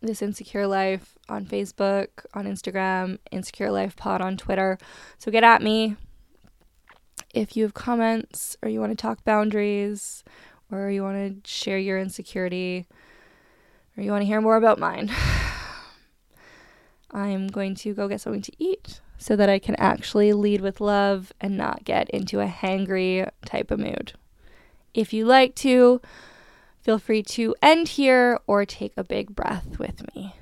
This 0.00 0.22
Insecure 0.22 0.66
Life 0.66 1.18
on 1.28 1.44
Facebook, 1.44 2.08
on 2.32 2.46
Instagram, 2.46 3.18
Insecure 3.32 3.72
Life 3.72 3.96
Pod 3.96 4.20
on 4.20 4.36
Twitter. 4.36 4.78
So 5.18 5.32
get 5.32 5.42
at 5.42 5.60
me 5.60 5.96
if 7.34 7.56
you 7.56 7.64
have 7.64 7.74
comments 7.74 8.56
or 8.62 8.68
you 8.68 8.78
want 8.78 8.92
to 8.92 8.96
talk 8.96 9.24
boundaries 9.24 10.22
or 10.70 10.90
you 10.90 11.02
want 11.02 11.44
to 11.44 11.50
share 11.50 11.78
your 11.78 11.98
insecurity 11.98 12.86
or 13.96 14.02
you 14.02 14.12
want 14.12 14.22
to 14.22 14.26
hear 14.26 14.40
more 14.40 14.56
about 14.56 14.78
mine. 14.78 15.10
I'm 17.10 17.48
going 17.48 17.74
to 17.76 17.94
go 17.94 18.06
get 18.06 18.20
something 18.20 18.42
to 18.42 18.52
eat 18.58 19.00
so 19.18 19.36
that 19.36 19.50
I 19.50 19.58
can 19.58 19.74
actually 19.74 20.32
lead 20.32 20.60
with 20.60 20.80
love 20.80 21.32
and 21.40 21.56
not 21.56 21.82
get 21.84 22.08
into 22.10 22.38
a 22.40 22.46
hangry 22.46 23.28
type 23.44 23.72
of 23.72 23.80
mood. 23.80 24.12
If 24.94 25.12
you 25.12 25.26
like 25.26 25.54
to, 25.56 26.00
feel 26.80 26.98
free 26.98 27.22
to 27.24 27.54
end 27.60 27.88
here 27.88 28.38
or 28.46 28.64
take 28.64 28.92
a 28.96 29.04
big 29.04 29.34
breath 29.34 29.78
with 29.78 30.02
me. 30.14 30.34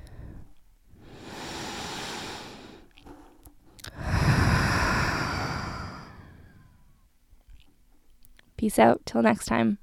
Peace 8.57 8.79
out. 8.79 9.01
Till 9.05 9.21
next 9.21 9.45
time. 9.45 9.77